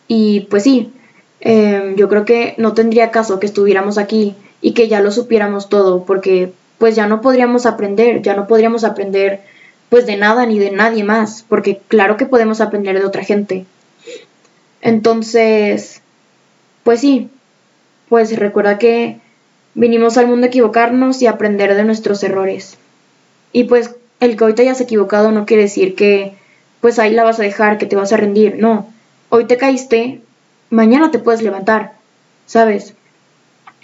Y 0.09 0.41
pues 0.51 0.65
sí, 0.65 0.93
em, 1.41 1.97
yo 1.97 2.09
creo 2.09 2.25
que 2.25 2.55
no 2.59 2.75
tendría 2.75 3.11
caso 3.11 3.41
que 3.41 3.47
estuviéramos 3.47 3.99
aquí 3.99 4.35
y 4.61 4.73
que 4.73 4.89
ya 4.89 5.01
lo 5.01 5.11
supiéramos 5.11 5.69
todo, 5.69 6.05
porque 6.05 6.53
pues 6.79 6.97
ya 6.97 7.07
no 7.07 7.21
podríamos 7.21 7.67
aprender, 7.67 8.23
ya 8.23 8.35
no 8.35 8.47
podríamos 8.47 8.85
aprender 8.85 9.41
pues 9.89 10.07
de 10.07 10.17
nada 10.17 10.47
ni 10.47 10.59
de 10.59 10.71
nadie 10.71 11.05
más, 11.05 11.45
porque 11.49 11.81
claro 11.89 12.17
que 12.17 12.27
podemos 12.27 12.61
aprender 12.61 12.99
de 12.99 13.07
otra 13.07 13.25
gente. 13.25 13.67
Entonces, 14.81 16.01
pues 16.83 17.01
sí, 17.01 17.29
pues 18.09 18.37
recuerda 18.37 18.79
que 18.79 19.21
vinimos 19.75 20.17
al 20.17 20.27
mundo 20.27 20.47
a 20.47 20.49
equivocarnos 20.49 21.23
y 21.23 21.27
aprender 21.27 21.75
de 21.75 21.85
nuestros 21.85 22.23
errores. 22.23 22.79
Y 23.53 23.65
pues 23.65 23.95
el 24.21 24.37
que 24.37 24.53
te 24.53 24.63
hayas 24.63 24.81
equivocado 24.81 25.31
no 25.31 25.47
quiere 25.47 25.65
decir 25.65 25.95
que 25.95 26.35
pues 26.83 26.99
ahí 26.99 27.15
la 27.15 27.25
vas 27.25 27.39
a 27.39 27.45
dejar, 27.45 27.79
que 27.79 27.87
te 27.87 27.97
vas 27.97 28.13
a 28.13 28.19
rendir. 28.19 28.57
No, 28.59 28.93
hoy 29.31 29.47
te 29.47 29.57
caíste, 29.57 30.21
mañana 30.69 31.13
te 31.13 31.21
puedes 31.21 31.41
levantar, 31.41 31.93
¿sabes? 32.45 32.95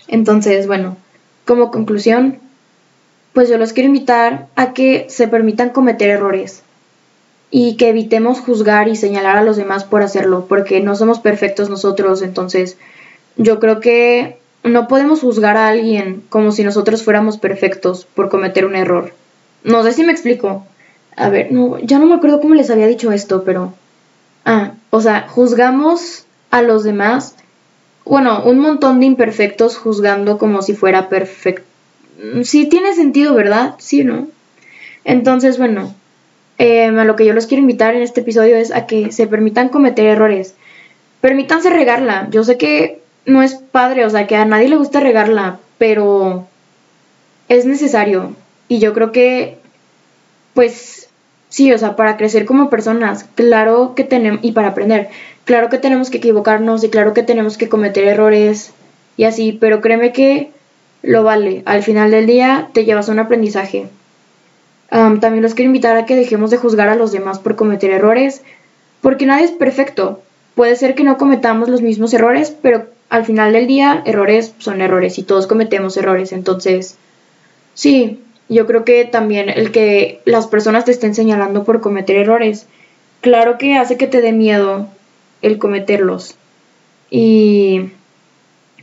Entonces, 0.09 0.67
bueno, 0.67 0.97
como 1.47 1.71
conclusión, 1.71 2.41
pues 3.33 3.49
yo 3.49 3.57
los 3.57 3.73
quiero 3.73 3.87
invitar 3.87 4.49
a 4.57 4.75
que 4.75 5.07
se 5.09 5.29
permitan 5.29 5.71
cometer 5.71 6.11
errores 6.11 6.65
y 7.53 7.77
que 7.77 7.91
evitemos 7.91 8.41
juzgar 8.41 8.89
y 8.89 8.97
señalar 8.97 9.39
a 9.39 9.45
los 9.45 9.57
demás 9.57 9.85
por 9.85 10.03
hacerlo, 10.03 10.47
porque 10.49 10.81
no 10.81 10.97
somos 10.97 11.21
perfectos 11.21 11.71
nosotros, 11.71 12.21
entonces 12.21 12.79
yo 13.37 13.61
creo 13.61 13.79
que 13.79 14.39
no 14.65 14.89
podemos 14.89 15.21
juzgar 15.21 15.57
a 15.57 15.69
alguien 15.69 16.25
como 16.31 16.51
si 16.51 16.65
nosotros 16.65 17.05
fuéramos 17.05 17.39
perfectos 17.39 18.07
por 18.07 18.29
cometer 18.29 18.67
un 18.67 18.75
error. 18.75 19.13
No 19.63 19.85
sé 19.85 19.93
si 19.93 20.03
me 20.03 20.11
explico. 20.11 20.67
A 21.19 21.31
ver, 21.31 21.51
no, 21.51 21.79
ya 21.81 21.99
no 21.99 22.07
me 22.07 22.15
acuerdo 22.15 22.41
cómo 22.41 22.55
les 22.55 22.71
había 22.71 22.87
dicho 22.87 23.13
esto, 23.13 23.43
pero... 23.45 23.75
Ah, 24.45 24.73
o 24.91 25.01
sea, 25.01 25.27
juzgamos 25.29 26.25
a 26.51 26.63
los 26.63 26.85
demás, 26.85 27.35
bueno, 28.05 28.43
un 28.45 28.61
montón 28.61 29.01
de 29.01 29.07
imperfectos 29.07 29.77
juzgando 29.77 30.39
como 30.39 30.63
si 30.63 30.75
fuera 30.75 31.09
perfecto. 31.09 31.65
Sí 32.43 32.67
tiene 32.67 32.95
sentido, 32.95 33.35
¿verdad? 33.35 33.75
Sí, 33.79 34.03
¿no? 34.05 34.29
Entonces, 35.05 35.59
bueno, 35.59 35.95
em, 36.57 36.99
a 36.99 37.05
lo 37.05 37.17
que 37.17 37.27
yo 37.27 37.33
los 37.35 37.47
quiero 37.47 37.63
invitar 37.63 37.95
en 37.95 38.03
este 38.03 38.23
episodio 38.23 38.57
es 38.57 38.73
a 38.73 38.87
que 38.87 39.13
se 39.13 39.27
permitan 39.27 39.69
cometer 39.69 40.07
errores. 40.07 40.55
Permítanse 41.21 41.71
regarla. 41.71 42.29
Yo 42.31 42.45
sé 42.45 42.57
que 42.57 43.01
no 43.27 43.43
es 43.43 43.55
padre, 43.55 44.05
o 44.05 44.11
sea, 44.11 44.27
que 44.27 44.37
a 44.37 44.45
nadie 44.45 44.69
le 44.69 44.77
gusta 44.77 45.01
regarla, 45.01 45.61
pero 45.79 46.47
es 47.49 47.67
necesario. 47.67 48.35
Y 48.69 48.79
yo 48.81 48.95
creo 48.95 49.13
que, 49.13 49.59
pues, 50.55 50.98
Sí, 51.49 51.73
o 51.73 51.79
sea, 51.79 51.97
para 51.97 52.17
crecer 52.17 52.45
como 52.45 52.69
personas, 52.69 53.25
claro 53.35 53.95
que 53.95 54.05
tenemos, 54.05 54.41
y 54.43 54.53
para 54.53 54.69
aprender, 54.69 55.09
claro 55.45 55.71
que 55.71 55.79
tenemos 55.79 56.11
que 56.11 56.19
equivocarnos 56.19 56.85
y 56.85 56.91
claro 56.91 57.15
que 57.15 57.23
tenemos 57.23 57.57
que 57.57 57.69
cometer 57.69 58.05
errores 58.05 58.73
y 59.17 59.25
así, 59.25 59.53
pero 59.53 59.81
créeme 59.81 60.13
que 60.13 60.51
lo 61.03 61.23
vale. 61.23 61.63
Al 61.65 61.83
final 61.83 62.11
del 62.11 62.27
día 62.27 62.69
te 62.73 62.85
llevas 62.85 63.09
un 63.09 63.19
aprendizaje. 63.19 63.89
también 64.91 65.43
los 65.43 65.55
quiero 65.55 65.69
invitar 65.69 65.97
a 65.97 66.07
que 66.07 66.17
dejemos 66.17 66.51
de 66.51 66.57
juzgar 66.57 66.89
a 66.89 66.97
los 66.97 67.13
demás 67.13 67.39
por 67.39 67.57
cometer 67.57 67.91
errores, 67.91 68.43
porque 69.01 69.27
nadie 69.27 69.45
es 69.45 69.51
perfecto. 69.51 70.23
Puede 70.55 70.77
ser 70.77 70.95
que 70.95 71.05
no 71.05 71.19
cometamos 71.19 71.69
los 71.69 71.83
mismos 71.83 72.13
errores, 72.13 72.55
pero 72.63 72.87
al 73.11 73.25
final 73.25 73.53
del 73.53 73.67
día 73.67 74.03
errores 74.05 74.55
son 74.59 74.81
errores 74.81 75.19
y 75.19 75.23
todos 75.23 75.47
cometemos 75.47 75.97
errores. 75.97 76.33
Entonces, 76.33 76.97
sí, 77.75 78.21
yo 78.49 78.67
creo 78.67 78.85
que 78.85 79.05
también 79.05 79.49
el 79.49 79.73
que 79.73 80.21
las 80.25 80.47
personas 80.47 80.85
te 80.85 80.91
estén 80.91 81.15
señalando 81.15 81.65
por 81.65 81.81
cometer 81.81 82.17
errores, 82.17 82.67
claro 83.21 83.59
que 83.59 83.77
hace 83.77 83.97
que 83.97 84.07
te 84.07 84.21
dé 84.21 84.33
miedo 84.33 84.89
el 85.43 85.59
cometerlos. 85.59 86.37
Y 87.11 87.91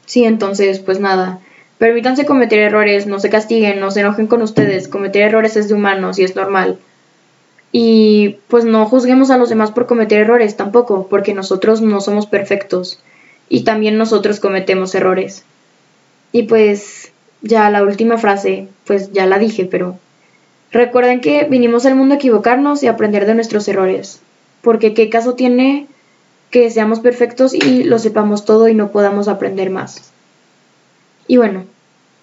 sí, 0.05 0.24
entonces, 0.24 0.80
pues 0.80 0.99
nada, 0.99 1.39
permítanse 1.78 2.26
cometer 2.26 2.59
errores, 2.59 3.07
no 3.07 3.20
se 3.20 3.30
castiguen, 3.30 3.80
no 3.80 3.91
se 3.91 4.01
enojen 4.01 4.28
con 4.28 4.41
ustedes, 4.41 4.88
cometer 4.88 5.24
errores 5.24 5.55
es 5.55 5.68
de 5.68 5.74
humanos 5.74 6.20
y 6.20 6.24
es 6.24 6.36
normal. 6.36 6.78
Y 7.72 8.38
pues 8.47 8.63
no 8.63 8.86
juzguemos 8.86 9.32
a 9.32 9.38
los 9.38 9.49
demás 9.49 9.72
por 9.72 9.86
cometer 9.86 10.20
errores 10.22 10.55
tampoco, 10.55 11.07
porque 11.09 11.34
nosotros 11.34 11.82
no 11.82 11.99
somos 11.99 12.26
perfectos 12.26 13.01
y 13.49 13.63
también 13.63 13.97
nosotros 13.97 14.39
cometemos 14.39 14.95
errores. 14.95 15.43
Y 16.32 16.43
pues 16.43 17.11
ya 17.46 17.70
la 17.70 17.84
última 17.84 18.18
frase, 18.18 18.68
pues 18.86 19.12
ya 19.14 19.26
la 19.26 19.38
dije, 19.38 19.66
pero 19.66 19.98
recuerden 20.72 21.22
que 21.22 21.46
vinimos 21.50 21.86
al 21.86 21.96
mundo 21.96 22.16
a 22.16 22.18
equivocarnos 22.18 22.84
y 22.84 22.88
aprender 22.88 23.26
de 23.26 23.36
nuestros 23.36 23.68
errores, 23.68 24.20
porque 24.62 24.93
qué 24.93 25.10
caso 25.10 25.36
tiene 25.36 25.88
que 26.50 26.70
seamos 26.72 27.00
perfectos 27.00 27.54
y 27.54 27.84
lo 27.84 28.00
sepamos 28.00 28.46
todo 28.46 28.68
y 28.68 28.74
no 28.74 28.91
podamos 28.91 29.28
aprender 29.28 29.70
más. 29.70 30.12
Y 31.28 31.38
bueno, 31.38 31.66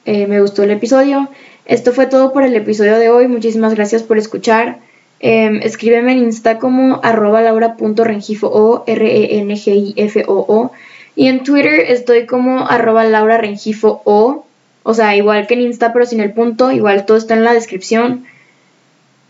eh, 0.04 0.26
me 0.26 0.40
gustó 0.40 0.62
el 0.62 0.70
episodio. 0.70 1.28
Esto 1.64 1.92
fue 1.92 2.06
todo 2.06 2.32
por 2.32 2.42
el 2.42 2.54
episodio 2.54 2.98
de 2.98 3.10
hoy. 3.10 3.28
Muchísimas 3.28 3.74
gracias 3.74 4.02
por 4.02 4.18
escuchar. 4.18 4.78
Em, 5.20 5.60
escríbeme 5.62 6.12
en 6.12 6.18
Insta 6.18 6.58
como 6.58 7.00
arroba 7.02 7.42
laura.rengifo 7.42 8.48
o 8.48 8.84
r 8.86 9.38
n 9.38 9.56
g 9.56 9.74
i 9.74 9.94
f 9.96 10.24
o 10.26 10.72
y 11.14 11.28
en 11.28 11.42
Twitter 11.44 11.78
estoy 11.88 12.26
como 12.26 12.66
arroba 12.66 13.04
laura 13.04 13.38
rengifo 13.38 14.00
o 14.04 14.44
o 14.82 14.94
sea, 14.94 15.16
igual 15.16 15.46
que 15.46 15.54
en 15.54 15.62
Insta 15.62 15.92
pero 15.92 16.06
sin 16.06 16.20
el 16.20 16.32
punto, 16.32 16.72
igual 16.72 17.06
todo 17.06 17.16
está 17.16 17.34
en 17.34 17.44
la 17.44 17.52
descripción. 17.52 18.24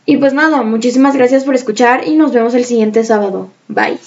Y 0.04 0.16
pues 0.16 0.32
nada, 0.32 0.62
muchísimas 0.62 1.16
gracias 1.16 1.44
por 1.44 1.54
escuchar 1.54 2.06
y 2.06 2.16
nos 2.16 2.32
vemos 2.32 2.54
el 2.54 2.64
siguiente 2.64 3.04
sábado. 3.04 3.50
Bye. 3.68 3.98